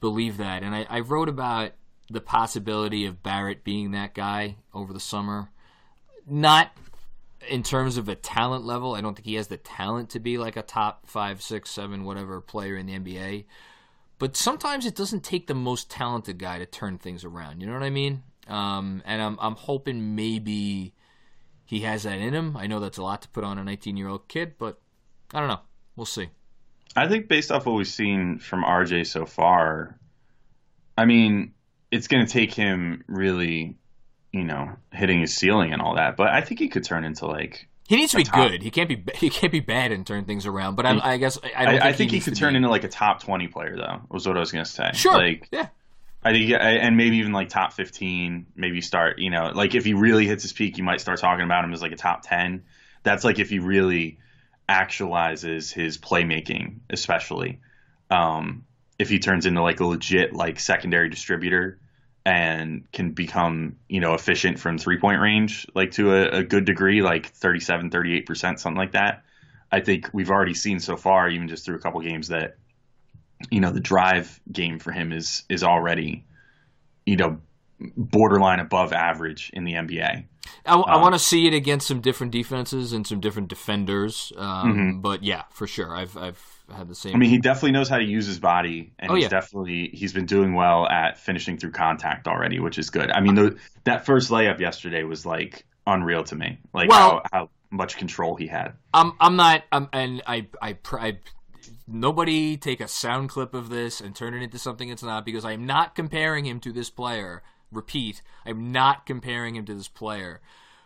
[0.00, 0.62] believe that.
[0.62, 1.72] And I, I wrote about
[2.10, 5.50] the possibility of Barrett being that guy over the summer.
[6.26, 6.70] Not
[7.48, 8.94] in terms of a talent level.
[8.94, 12.04] I don't think he has the talent to be like a top five, six, seven,
[12.04, 13.44] whatever player in the NBA.
[14.18, 17.60] But sometimes it doesn't take the most talented guy to turn things around.
[17.60, 18.22] You know what I mean?
[18.46, 20.94] Um, and I'm I'm hoping maybe
[21.64, 22.56] he has that in him.
[22.56, 24.80] I know that's a lot to put on a 19 year old kid, but
[25.32, 25.60] I don't know.
[25.96, 26.28] We'll see.
[26.96, 29.98] I think based off what we've seen from RJ so far,
[30.96, 31.54] I mean,
[31.94, 33.76] it's going to take him really,
[34.32, 36.16] you know, hitting his ceiling and all that.
[36.16, 38.50] But I think he could turn into like he needs to be top.
[38.50, 38.62] good.
[38.62, 40.74] He can't be he can't be bad and turn things around.
[40.74, 42.56] But I, I guess I, I, think, I think he, he could turn be...
[42.56, 44.00] into like a top twenty player though.
[44.10, 44.90] Was what I was going to say.
[44.94, 45.12] Sure.
[45.12, 45.68] Like yeah.
[46.26, 48.46] I think, and maybe even like top fifteen.
[48.56, 51.44] Maybe start, you know, like if he really hits his peak, you might start talking
[51.44, 52.64] about him as like a top ten.
[53.04, 54.18] That's like if he really
[54.68, 57.60] actualizes his playmaking, especially.
[58.10, 58.64] Um,
[58.98, 61.78] if he turns into like a legit like secondary distributor
[62.26, 66.64] and can become you know efficient from three point range like to a, a, good
[66.64, 69.24] degree like 37 38% something like that.
[69.70, 72.56] I think we've already seen so far even just through a couple games that
[73.50, 76.24] you know the drive game for him is is already
[77.04, 77.40] you know
[77.96, 80.24] borderline above average in the nba
[80.66, 84.32] I, I um, want to see it against some different defenses and some different defenders
[84.36, 85.00] um, mm-hmm.
[85.00, 87.14] but yeah for sure i've i've had the same.
[87.14, 89.28] I mean, he definitely knows how to use his body, and oh, he's yeah.
[89.28, 93.10] definitely he's been doing well at finishing through contact already, which is good.
[93.10, 97.40] I mean, the, that first layup yesterday was like unreal to me, like well, how,
[97.40, 98.74] how much control he had.
[98.92, 101.18] I'm I'm not, I'm, and I, I I
[101.86, 105.44] nobody take a sound clip of this and turn it into something it's not because
[105.44, 107.42] I'm not comparing him to this player.
[107.74, 110.40] Repeat, I'm not comparing him to this player.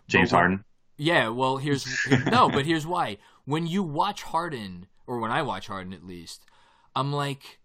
[0.09, 0.64] James Harden.
[0.97, 1.86] Yeah, well, here's
[2.30, 3.18] no, but here's why.
[3.45, 6.45] When you watch Harden or when I watch Harden at least,
[6.95, 7.61] I'm like,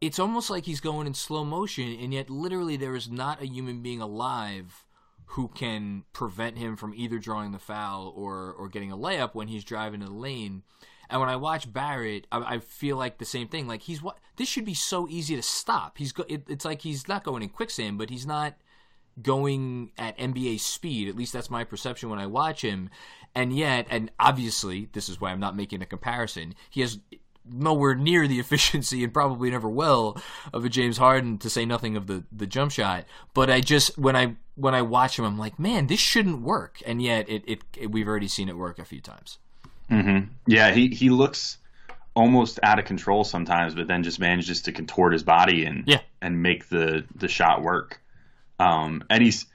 [0.00, 3.46] it's almost like he's going in slow motion, and yet literally there is not a
[3.46, 4.84] human being alive
[5.32, 9.48] who can prevent him from either drawing the foul or or getting a layup when
[9.48, 10.62] he's driving to the lane.
[11.10, 13.66] And when I watch Barrett, I, I feel like the same thing.
[13.66, 15.98] Like he's what this should be so easy to stop.
[15.98, 18.54] He's go, it, it's like he's not going in quicksand, but he's not
[19.22, 21.08] going at NBA speed.
[21.08, 22.90] At least that's my perception when I watch him.
[23.34, 26.54] And yet, and obviously, this is why I'm not making a comparison.
[26.70, 26.98] He has
[27.50, 30.16] nowhere near the efficiency and probably never will
[30.52, 33.98] of a James Harden to say nothing of the the jump shot but I just
[33.98, 37.42] when I when I watch him I'm like man this shouldn't work and yet it,
[37.46, 39.38] it, it we've already seen it work a few times
[39.90, 40.32] mm-hmm.
[40.46, 41.58] yeah he he looks
[42.14, 46.00] almost out of control sometimes but then just manages to contort his body and yeah.
[46.20, 48.00] and make the the shot work
[48.58, 49.46] um and he's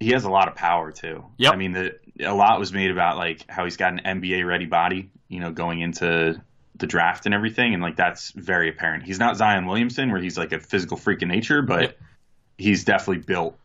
[0.00, 1.24] he has a lot of power too.
[1.36, 4.46] Yeah, I mean, the, a lot was made about like how he's got an NBA
[4.46, 6.40] ready body, you know, going into
[6.76, 9.04] the draft and everything, and like that's very apparent.
[9.04, 11.98] He's not Zion Williamson, where he's like a physical freak in nature, but yep.
[12.56, 13.58] he's definitely built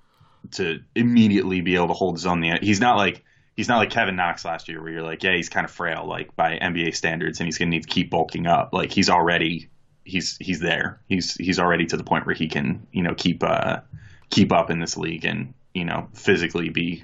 [0.52, 2.42] to immediately be able to hold his own.
[2.42, 3.24] The he's not like
[3.56, 6.06] he's not like Kevin Knox last year, where you're like, yeah, he's kind of frail,
[6.08, 8.74] like by NBA standards, and he's gonna need to keep bulking up.
[8.74, 9.70] Like he's already
[10.06, 11.02] he's he's there.
[11.08, 13.82] He's he's already to the point where he can you know keep uh
[14.30, 17.04] keep up in this league and you know physically be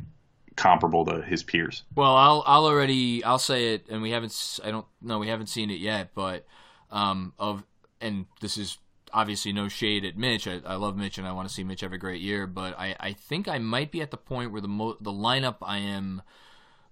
[0.55, 1.83] comparable to his peers.
[1.95, 5.47] Well, I'll I'll already I'll say it, and we haven't I don't know we haven't
[5.47, 6.45] seen it yet, but
[6.91, 7.63] um of
[8.01, 8.77] and this is
[9.13, 10.47] obviously no shade at Mitch.
[10.47, 12.77] I, I love Mitch and I want to see Mitch have a great year, but
[12.77, 15.79] I, I think I might be at the point where the mo- the lineup I
[15.79, 16.21] am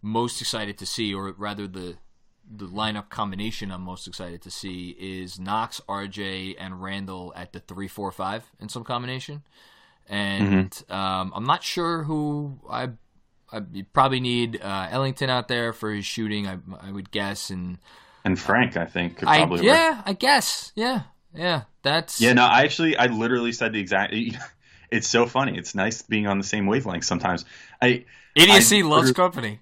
[0.01, 1.97] most excited to see, or rather the
[2.49, 7.59] the lineup combination I'm most excited to see is Knox, RJ, and Randle at the
[7.59, 9.43] three, four, five in some combination
[10.09, 10.93] and mm-hmm.
[10.93, 12.89] um, I'm not sure who I
[13.51, 13.61] I,
[13.93, 16.47] probably need uh, Ellington out there for his shooting.
[16.47, 17.77] I, I would guess, and
[18.23, 19.59] and Frank, I think, could I probably.
[19.59, 19.65] work.
[19.65, 21.03] yeah, I guess, yeah,
[21.33, 21.63] yeah.
[21.83, 24.13] That's Yeah, no, I actually, I literally said the exact.
[24.89, 25.57] It's so funny.
[25.57, 27.43] It's nice being on the same wavelength sometimes.
[27.81, 28.05] I
[28.35, 29.59] idiocy I- loves company.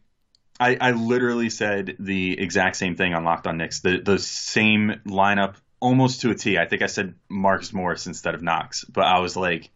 [0.59, 3.79] I, I literally said the exact same thing on Locked On Knicks.
[3.81, 6.57] The the same lineup almost to a T.
[6.57, 9.69] I think I said Marcus Morris instead of Knox, but I was like,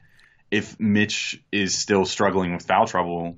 [0.51, 3.37] if Mitch is still struggling with foul trouble,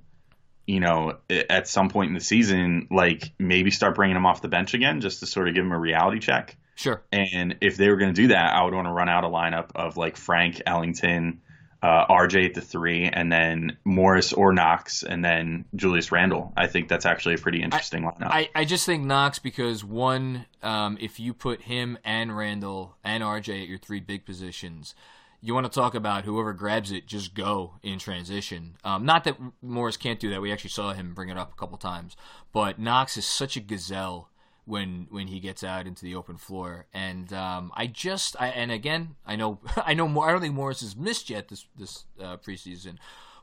[0.67, 4.47] you know, at some point in the season, like maybe start bringing him off the
[4.47, 6.57] bench again just to sort of give him a reality check.
[6.75, 7.01] Sure.
[7.11, 9.27] And if they were going to do that, I would want to run out a
[9.27, 11.41] lineup of like Frank Ellington,
[11.83, 16.53] uh, RJ at the three, and then Morris or Knox, and then Julius Randle.
[16.55, 18.27] I think that's actually a pretty interesting lineup.
[18.31, 23.23] I, I just think Knox because one, um, if you put him and Randle and
[23.23, 24.95] RJ at your three big positions,
[25.41, 28.77] you want to talk about whoever grabs it, just go in transition.
[28.83, 30.41] Um, not that Morris can't do that.
[30.41, 32.15] We actually saw him bring it up a couple times,
[32.53, 34.29] but Knox is such a gazelle
[34.65, 36.85] when when he gets out into the open floor.
[36.93, 40.27] And um, I just I, and again I know I know more.
[40.27, 42.97] I don't think Morris has missed yet this this uh, preseason,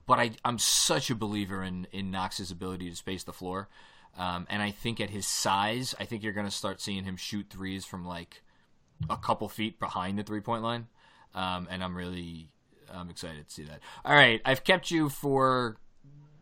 [0.06, 3.68] but I I'm such a believer in in Knox's ability to space the floor.
[4.16, 7.16] Um, and I think at his size, I think you're going to start seeing him
[7.16, 8.42] shoot threes from like
[9.08, 10.88] a couple feet behind the three point line.
[11.34, 12.48] Um, and I'm really
[12.92, 13.80] I'm excited to see that.
[14.04, 15.76] All right, I've kept you for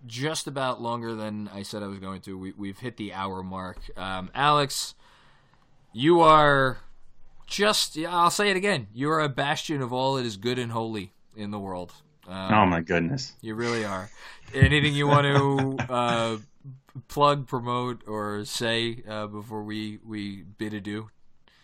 [0.07, 2.39] just about longer than I said I was going to.
[2.39, 3.79] We, we've hit the hour mark.
[3.97, 4.95] Um, Alex,
[5.93, 6.79] you are
[7.47, 8.89] just, I'll say it again.
[8.93, 11.93] You are a bastion of all that is good and holy in the world.
[12.29, 13.33] Um, oh my goodness.
[13.41, 14.11] You really are.
[14.55, 16.37] Anything you want to uh,
[17.09, 21.09] plug, promote, or say uh, before we, we bid adieu?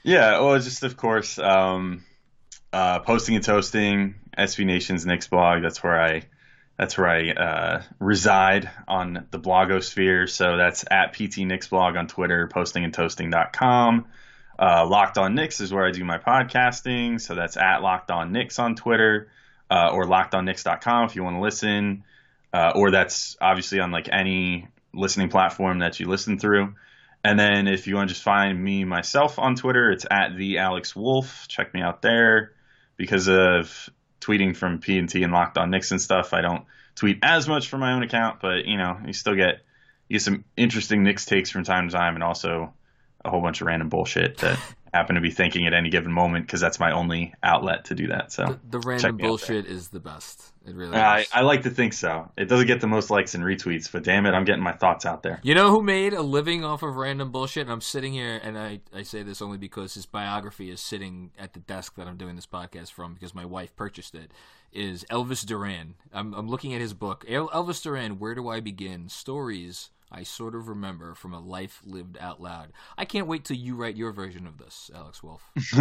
[0.04, 2.04] Yeah, well, just of course, um,
[2.72, 5.62] uh, posting and toasting SB Nation's Knicks blog.
[5.62, 6.22] That's where I
[6.78, 10.28] that's where I uh, reside on the blogosphere.
[10.28, 14.06] So that's at PT Knicks blog on Twitter, posting postingandtoasting.com.
[14.58, 17.20] Uh, Locked on Knicks is where I do my podcasting.
[17.20, 19.28] So that's at Locked on Knicks on Twitter
[19.70, 22.04] uh, or lockedonnix.com if you want to listen.
[22.52, 26.74] Uh, or that's obviously on like any listening platform that you listen through.
[27.24, 30.58] And then if you want to just find me myself on Twitter, it's at the
[30.58, 31.46] Alex Wolf.
[31.48, 32.52] Check me out there.
[32.96, 33.88] Because of
[34.22, 36.64] tweeting from P and Locked On Knicks and stuff, I don't
[36.94, 39.60] tweet as much from my own account, but you know, you still get
[40.08, 42.72] you get some interesting Knicks takes from time to time, and also
[43.24, 44.58] a whole bunch of random bullshit that
[44.92, 48.08] happen to be thinking at any given moment because that's my only outlet to do
[48.08, 48.30] that.
[48.30, 49.28] So The, the random me out there.
[49.28, 50.52] bullshit is the best.
[50.66, 51.28] It really I, is.
[51.32, 52.30] I like to think so.
[52.36, 55.06] It doesn't get the most likes and retweets, but damn it, I'm getting my thoughts
[55.06, 55.40] out there.
[55.42, 57.62] You know who made a living off of random bullshit?
[57.62, 61.30] And I'm sitting here, and I, I say this only because his biography is sitting
[61.38, 64.30] at the desk that I'm doing this podcast from because my wife purchased it.
[64.72, 65.94] Is Elvis Duran?
[66.12, 67.24] I'm, I'm looking at his book.
[67.28, 69.08] El- Elvis Duran, Where Do I Begin?
[69.08, 72.72] Stories I sort of remember from a life lived out loud.
[72.98, 75.42] I can't wait till you write your version of this, Alex Wolf.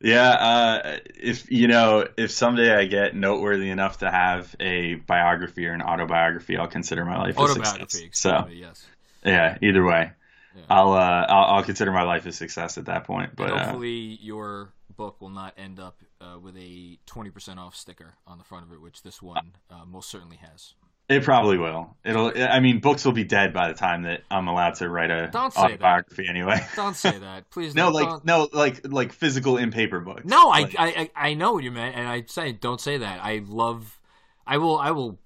[0.00, 5.66] yeah, uh, if you know, if someday I get noteworthy enough to have a biography
[5.66, 8.18] or an autobiography, I'll consider my life a Autobiography, success.
[8.20, 8.84] So yes.
[9.24, 10.10] yeah, either way,
[10.56, 10.62] Yeah.
[10.68, 13.36] I'll, uh, I'll I'll consider my life a success at that point.
[13.36, 17.76] But and uh, hopefully your book will not end up uh, with a 20% off
[17.76, 20.74] sticker on the front of it, which this one uh, most certainly has.
[21.10, 21.96] It probably will.
[22.04, 22.32] It'll.
[22.36, 25.28] I mean, books will be dead by the time that I'm allowed to write a
[25.30, 25.66] Don't say that.
[25.72, 26.60] autobiography anyway.
[26.76, 27.74] Don't say that, please.
[27.74, 30.24] no, like don't- no, like like physical in paper books.
[30.24, 32.96] No, I, Like- I, I I know what you meant, and I say don't say
[32.98, 33.22] that.
[33.22, 34.00] I love,
[34.46, 35.18] I will, I will.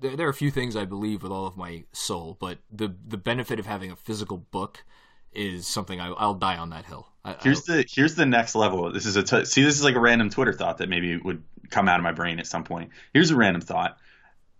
[0.00, 2.94] There, there are a few things I believe with all of my soul, but the
[3.06, 4.84] the benefit of having a physical book
[5.32, 7.08] is something I, I'll die on that hill.
[7.24, 8.92] I, Here's I, the here's the next level.
[8.92, 9.62] This is a t- see.
[9.64, 12.38] This is like a random Twitter thought that maybe would come out of my brain
[12.38, 12.90] at some point.
[13.12, 13.96] Here's a random thought.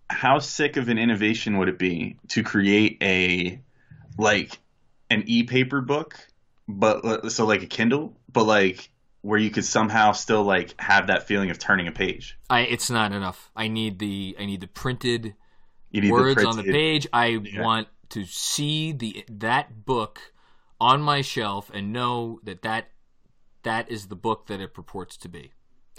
[0.09, 3.59] How sick of an innovation would it be to create a
[4.17, 4.59] like
[5.09, 6.17] an e-paper book,
[6.67, 8.89] but uh, so like a Kindle, but like
[9.21, 12.37] where you could somehow still like have that feeling of turning a page.
[12.49, 13.49] I, it's not enough.
[13.55, 15.33] I need the I need the printed
[15.91, 17.07] need words the on the page.
[17.11, 17.63] I Yeah.
[17.63, 20.33] want to see the that book
[20.79, 22.91] on my shelf and know that that
[23.63, 25.51] that is the book that it purports to be.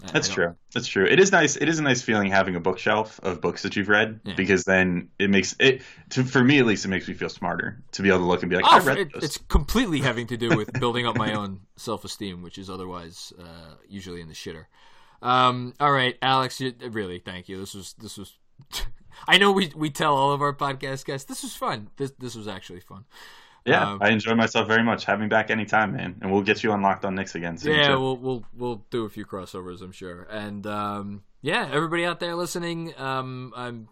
[0.05, 0.57] I- That's I true.
[0.75, 1.07] That's true.
[1.07, 1.57] It is nice.
[1.57, 4.35] It is a nice feeling having a bookshelf of books that you've read Yeah.
[4.37, 5.83] because then it makes it.
[6.11, 8.43] To, for me, at least, it makes me feel smarter to be able to look
[8.43, 9.25] and be like, Oh, I read it- those.
[9.25, 13.33] it's completely having to do with building up my own self esteem, which is otherwise
[13.41, 14.67] uh, usually in the shitter.
[15.23, 17.59] Um, all right, Alex, you, really, thank you.
[17.59, 18.35] This was this was.
[19.27, 21.89] I know we we tell all of our podcast guests this was fun.
[21.97, 23.07] This this was actually fun.
[23.67, 25.05] Yeah, um, I enjoy myself very much.
[25.07, 26.17] Have me back anytime, man.
[26.21, 27.77] And we'll get you unlocked on Knicks again soon.
[27.77, 30.23] Yeah, we'll we'll we'll do a few crossovers, I'm sure.
[30.31, 33.89] And um, yeah, everybody out there listening, um, I'm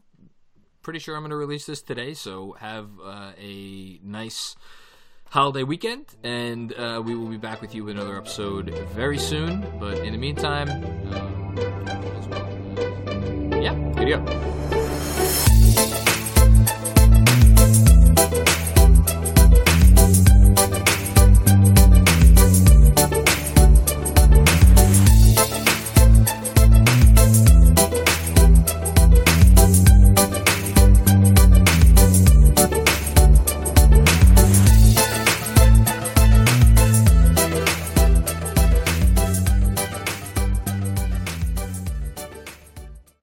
[0.82, 2.14] pretty sure I'm going to release this today.
[2.14, 4.54] So have uh, a nice
[5.30, 9.66] holiday weekend, and uh, we will be back with you with another episode very soon.
[9.80, 10.68] But in the meantime,
[11.10, 11.30] uh,
[13.60, 14.83] yeah, video.